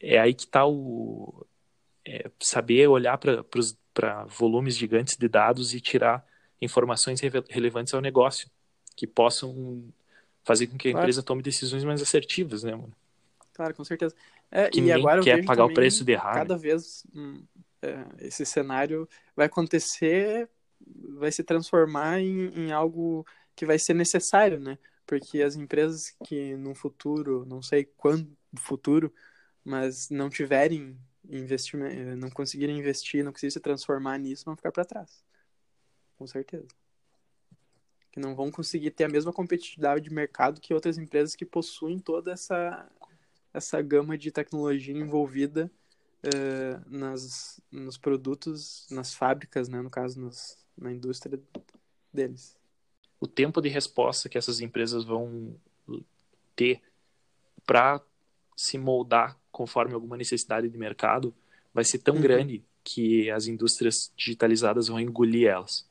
é 0.00 0.18
aí 0.18 0.32
que 0.32 0.44
está 0.44 0.66
o 0.66 1.46
é 2.04 2.30
saber 2.40 2.88
olhar 2.88 3.18
para 3.18 4.24
volumes 4.24 4.76
gigantes 4.76 5.16
de 5.16 5.28
dados 5.28 5.74
e 5.74 5.80
tirar 5.80 6.26
informações 6.60 7.20
relevantes 7.50 7.92
ao 7.92 8.00
negócio 8.00 8.50
que 9.00 9.06
possam 9.06 9.82
fazer 10.44 10.66
com 10.66 10.76
que 10.76 10.88
a 10.88 10.92
claro. 10.92 11.04
empresa 11.04 11.22
tome 11.22 11.42
decisões 11.42 11.82
mais 11.84 12.02
assertivas, 12.02 12.62
né, 12.62 12.72
mano? 12.72 12.92
Claro, 13.54 13.74
com 13.74 13.82
certeza. 13.82 14.14
É, 14.50 14.68
que 14.68 14.78
e 14.78 14.92
agora 14.92 15.22
quer 15.22 15.42
pagar 15.42 15.64
o 15.64 15.72
preço 15.72 16.04
de 16.04 16.12
errar. 16.12 16.34
Cada 16.34 16.58
vez 16.58 17.06
hum, 17.14 17.42
é, 17.80 18.04
esse 18.18 18.44
cenário 18.44 19.08
vai 19.34 19.46
acontecer, 19.46 20.50
vai 21.18 21.32
se 21.32 21.42
transformar 21.42 22.20
em, 22.20 22.48
em 22.48 22.72
algo 22.72 23.26
que 23.56 23.64
vai 23.64 23.78
ser 23.78 23.94
necessário, 23.94 24.60
né? 24.60 24.76
Porque 25.06 25.40
as 25.40 25.56
empresas 25.56 26.14
que 26.22 26.54
no 26.56 26.74
futuro, 26.74 27.46
não 27.46 27.62
sei 27.62 27.86
quando 27.96 28.30
futuro, 28.58 29.10
mas 29.64 30.10
não 30.10 30.28
tiverem 30.28 30.94
investimento, 31.26 32.16
não 32.16 32.28
conseguirem 32.28 32.78
investir, 32.78 33.24
não 33.24 33.32
conseguirem 33.32 33.52
se 33.52 33.60
transformar 33.60 34.18
nisso, 34.18 34.44
vão 34.44 34.56
ficar 34.56 34.72
para 34.72 34.84
trás. 34.84 35.24
Com 36.18 36.26
certeza. 36.26 36.68
Que 38.10 38.20
não 38.20 38.34
vão 38.34 38.50
conseguir 38.50 38.90
ter 38.90 39.04
a 39.04 39.08
mesma 39.08 39.32
competitividade 39.32 40.04
de 40.04 40.12
mercado 40.12 40.60
que 40.60 40.74
outras 40.74 40.98
empresas 40.98 41.36
que 41.36 41.44
possuem 41.44 41.98
toda 41.98 42.32
essa, 42.32 42.88
essa 43.54 43.80
gama 43.80 44.18
de 44.18 44.30
tecnologia 44.32 44.96
envolvida 44.96 45.70
uh, 46.24 46.90
nas, 46.90 47.60
nos 47.70 47.96
produtos, 47.96 48.86
nas 48.90 49.14
fábricas, 49.14 49.68
né, 49.68 49.80
no 49.80 49.90
caso, 49.90 50.20
nas, 50.20 50.58
na 50.76 50.92
indústria 50.92 51.40
deles. 52.12 52.56
O 53.20 53.26
tempo 53.26 53.60
de 53.60 53.68
resposta 53.68 54.28
que 54.28 54.38
essas 54.38 54.60
empresas 54.60 55.04
vão 55.04 55.54
ter 56.56 56.82
para 57.66 58.02
se 58.56 58.76
moldar 58.76 59.38
conforme 59.50 59.94
alguma 59.94 60.16
necessidade 60.16 60.68
de 60.68 60.76
mercado 60.76 61.34
vai 61.72 61.84
ser 61.84 61.98
tão 61.98 62.16
uhum. 62.16 62.20
grande 62.20 62.64
que 62.82 63.30
as 63.30 63.46
indústrias 63.46 64.12
digitalizadas 64.16 64.88
vão 64.88 64.98
engolir 64.98 65.48
elas. 65.48 65.88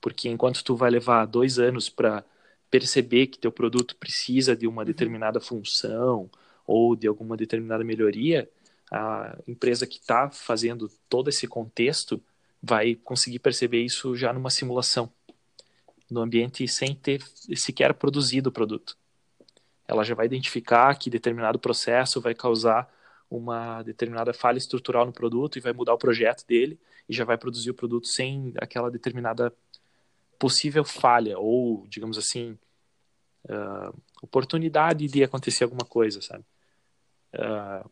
Porque 0.00 0.28
enquanto 0.28 0.64
tu 0.64 0.76
vai 0.76 0.90
levar 0.90 1.26
dois 1.26 1.58
anos 1.58 1.88
para 1.88 2.24
perceber 2.70 3.26
que 3.26 3.38
teu 3.38 3.52
produto 3.52 3.96
precisa 3.96 4.56
de 4.56 4.66
uma 4.66 4.82
uhum. 4.82 4.86
determinada 4.86 5.40
função 5.40 6.30
ou 6.66 6.94
de 6.94 7.06
alguma 7.06 7.36
determinada 7.36 7.84
melhoria, 7.84 8.48
a 8.90 9.36
empresa 9.46 9.86
que 9.86 9.98
está 9.98 10.30
fazendo 10.30 10.90
todo 11.08 11.28
esse 11.28 11.46
contexto 11.46 12.22
vai 12.62 12.94
conseguir 12.94 13.38
perceber 13.38 13.82
isso 13.82 14.14
já 14.16 14.32
numa 14.32 14.50
simulação, 14.50 15.10
no 16.10 16.20
ambiente 16.20 16.66
sem 16.68 16.94
ter 16.94 17.22
sequer 17.54 17.94
produzido 17.94 18.50
o 18.50 18.52
produto 18.52 18.96
ela 19.90 20.04
já 20.04 20.14
vai 20.14 20.26
identificar 20.26 20.94
que 20.94 21.10
determinado 21.10 21.58
processo 21.58 22.20
vai 22.20 22.34
causar 22.34 22.88
uma 23.28 23.82
determinada 23.82 24.32
falha 24.32 24.58
estrutural 24.58 25.04
no 25.04 25.12
produto 25.12 25.56
e 25.56 25.60
vai 25.60 25.72
mudar 25.72 25.94
o 25.94 25.98
projeto 25.98 26.46
dele 26.46 26.78
e 27.08 27.12
já 27.14 27.24
vai 27.24 27.36
produzir 27.36 27.70
o 27.70 27.74
produto 27.74 28.06
sem 28.06 28.52
aquela 28.58 28.90
determinada 28.90 29.52
possível 30.40 30.82
falha 30.82 31.38
ou, 31.38 31.86
digamos 31.86 32.16
assim, 32.16 32.58
uh, 33.44 33.96
oportunidade 34.22 35.06
de 35.06 35.22
acontecer 35.22 35.64
alguma 35.64 35.84
coisa, 35.84 36.22
sabe? 36.22 36.44
Uh, 37.34 37.88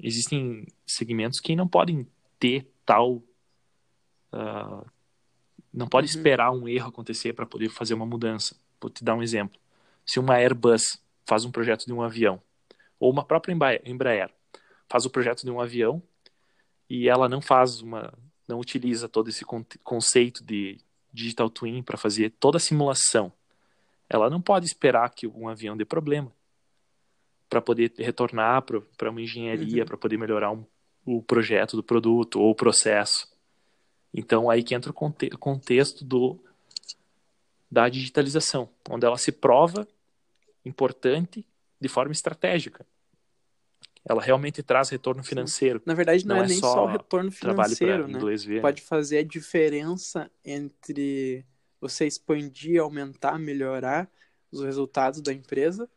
existem 0.00 0.64
segmentos 0.86 1.40
que 1.40 1.56
não 1.56 1.66
podem 1.66 2.06
ter 2.38 2.70
tal 2.86 3.16
uh, 4.32 4.86
não 5.74 5.88
pode 5.88 6.06
uhum. 6.06 6.16
esperar 6.16 6.52
um 6.52 6.68
erro 6.68 6.88
acontecer 6.88 7.32
para 7.32 7.44
poder 7.44 7.68
fazer 7.68 7.94
uma 7.94 8.06
mudança. 8.06 8.56
Vou 8.80 8.90
te 8.90 9.02
dar 9.02 9.16
um 9.16 9.22
exemplo. 9.22 9.58
Se 10.06 10.20
uma 10.20 10.36
Airbus 10.36 11.02
faz 11.26 11.44
um 11.44 11.50
projeto 11.50 11.84
de 11.84 11.92
um 11.92 12.00
avião, 12.00 12.40
ou 12.98 13.12
uma 13.12 13.24
própria 13.24 13.52
Embraer 13.84 14.30
faz 14.88 15.04
o 15.04 15.10
projeto 15.10 15.44
de 15.44 15.50
um 15.50 15.60
avião 15.60 16.02
e 16.88 17.08
ela 17.08 17.28
não 17.28 17.42
faz 17.42 17.82
uma, 17.82 18.12
não 18.46 18.58
utiliza 18.58 19.08
todo 19.08 19.28
esse 19.28 19.44
conceito 19.84 20.42
de 20.42 20.80
digital 21.12 21.50
twin 21.50 21.82
para 21.82 21.96
fazer 21.96 22.30
toda 22.38 22.56
a 22.56 22.60
simulação. 22.60 23.32
Ela 24.08 24.30
não 24.30 24.40
pode 24.40 24.66
esperar 24.66 25.10
que 25.10 25.26
um 25.26 25.48
avião 25.48 25.76
dê 25.76 25.84
problema 25.84 26.32
para 27.48 27.60
poder 27.60 27.92
retornar 27.96 28.62
para 28.62 29.10
uma 29.10 29.22
engenharia, 29.22 29.82
uhum. 29.82 29.86
para 29.86 29.96
poder 29.96 30.18
melhorar 30.18 30.52
um, 30.52 30.64
o 31.04 31.22
projeto 31.22 31.76
do 31.76 31.82
produto 31.82 32.40
ou 32.40 32.50
o 32.50 32.54
processo. 32.54 33.28
Então 34.12 34.50
aí 34.50 34.62
que 34.62 34.74
entra 34.74 34.90
o 34.90 34.94
conte 34.94 35.30
contexto 35.30 36.04
do 36.04 36.38
da 37.70 37.88
digitalização, 37.88 38.68
onde 38.88 39.04
ela 39.04 39.18
se 39.18 39.30
prova 39.30 39.86
importante 40.64 41.44
de 41.78 41.88
forma 41.88 42.12
estratégica. 42.12 42.86
Ela 44.08 44.22
realmente 44.22 44.62
traz 44.62 44.88
retorno 44.88 45.22
financeiro. 45.22 45.82
Na 45.84 45.92
verdade, 45.92 46.26
não, 46.26 46.36
não 46.36 46.42
é, 46.42 46.46
é, 46.46 46.48
nem 46.48 46.58
só, 46.58 46.84
o 46.84 46.86
retorno 46.86 47.30
financeiro, 47.30 48.08
né? 48.08 48.18
Pode 48.62 48.80
fazer 48.80 49.18
a 49.18 49.22
diferença 49.22 50.30
entre 50.42 51.44
você 51.78 52.06
expandir, 52.06 52.80
aumentar, 52.80 53.38
melhorar 53.38 54.10
os 54.50 54.62
resultados 54.62 55.20
da 55.20 55.30
empresa, 55.30 55.88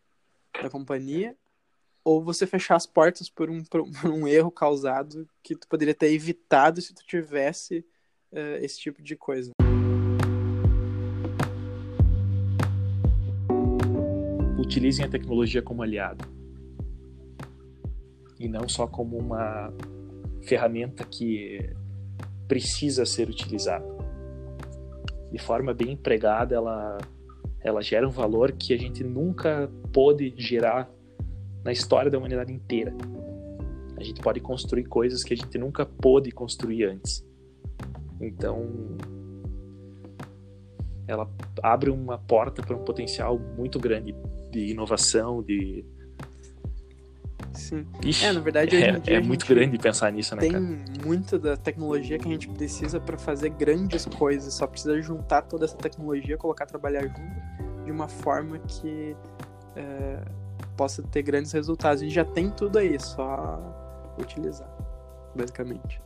da 0.61 0.69
companhia, 0.69 1.37
ou 2.03 2.21
você 2.21 2.45
fechar 2.45 2.75
as 2.75 2.85
portas 2.85 3.29
por 3.29 3.49
um, 3.49 3.63
por 3.63 3.81
um 3.81 4.27
erro 4.27 4.51
causado 4.51 5.25
que 5.41 5.55
tu 5.55 5.65
poderia 5.69 5.95
ter 5.95 6.11
evitado 6.11 6.81
se 6.81 6.93
tu 6.93 7.05
tivesse 7.05 7.85
uh, 8.33 8.57
esse 8.59 8.77
tipo 8.77 9.01
de 9.01 9.15
coisa. 9.15 9.51
utilizem 14.57 15.03
a 15.03 15.09
tecnologia 15.09 15.61
como 15.61 15.81
aliado 15.81 16.40
e 18.41 18.47
não 18.47 18.67
só 18.67 18.87
como 18.87 19.17
uma 19.17 19.71
ferramenta 20.41 21.05
que 21.05 21.69
precisa 22.47 23.05
ser 23.05 23.29
utilizada. 23.29 23.85
De 25.31 25.37
forma 25.39 25.73
bem 25.73 25.91
empregada, 25.91 26.55
ela, 26.55 26.97
ela 27.63 27.81
gera 27.81 28.07
um 28.07 28.11
valor 28.11 28.51
que 28.51 28.73
a 28.73 28.77
gente 28.77 29.03
nunca 29.03 29.71
pôde 29.93 30.33
gerar 30.35 30.89
na 31.63 31.71
história 31.71 32.09
da 32.09 32.17
humanidade 32.17 32.51
inteira. 32.51 32.93
A 33.95 34.03
gente 34.03 34.19
pode 34.19 34.39
construir 34.39 34.85
coisas 34.85 35.23
que 35.23 35.33
a 35.33 35.37
gente 35.37 35.57
nunca 35.57 35.85
pôde 35.85 36.31
construir 36.31 36.85
antes. 36.85 37.23
Então, 38.19 38.67
ela 41.07 41.29
abre 41.61 41.89
uma 41.89 42.17
porta 42.17 42.61
para 42.61 42.75
um 42.75 42.83
potencial 42.83 43.37
muito 43.37 43.79
grande 43.79 44.15
de 44.51 44.71
inovação, 44.71 45.41
de. 45.41 45.85
Sim. 47.61 47.85
Ixi, 48.03 48.25
é, 48.25 48.33
na 48.33 48.39
verdade, 48.39 48.75
é, 48.75 49.01
é 49.05 49.19
muito 49.19 49.45
grande 49.45 49.77
pensar 49.77 50.11
nisso, 50.11 50.35
né, 50.35 50.41
tem 50.41 50.51
cara? 50.51 50.63
Tem 50.65 51.05
muita 51.05 51.37
da 51.37 51.55
tecnologia 51.55 52.17
que 52.17 52.27
a 52.27 52.31
gente 52.31 52.49
precisa 52.49 52.99
para 52.99 53.17
fazer 53.17 53.49
grandes 53.49 54.05
coisas. 54.05 54.53
Só 54.53 54.65
precisa 54.67 54.99
juntar 55.01 55.43
toda 55.43 55.65
essa 55.65 55.77
tecnologia, 55.77 56.37
colocar 56.37 56.65
trabalhar 56.65 57.03
junto 57.03 57.21
de 57.85 57.91
uma 57.91 58.07
forma 58.07 58.57
que 58.59 59.15
é, 59.75 60.19
possa 60.75 61.03
ter 61.03 61.21
grandes 61.21 61.51
resultados. 61.51 62.01
A 62.01 62.05
gente 62.05 62.15
já 62.15 62.25
tem 62.25 62.49
tudo 62.49 62.79
aí, 62.79 62.99
só 62.99 63.59
utilizar, 64.17 64.69
basicamente. 65.35 66.01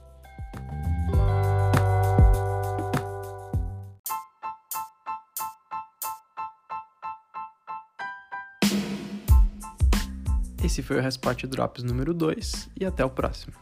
Esse 10.76 10.84
foi 10.84 10.98
o 10.98 11.02
Respot 11.02 11.48
Drops 11.48 11.84
número 11.84 12.14
2 12.14 12.72
e 12.78 12.86
até 12.86 13.06
o 13.06 13.10
próximo. 13.10 13.54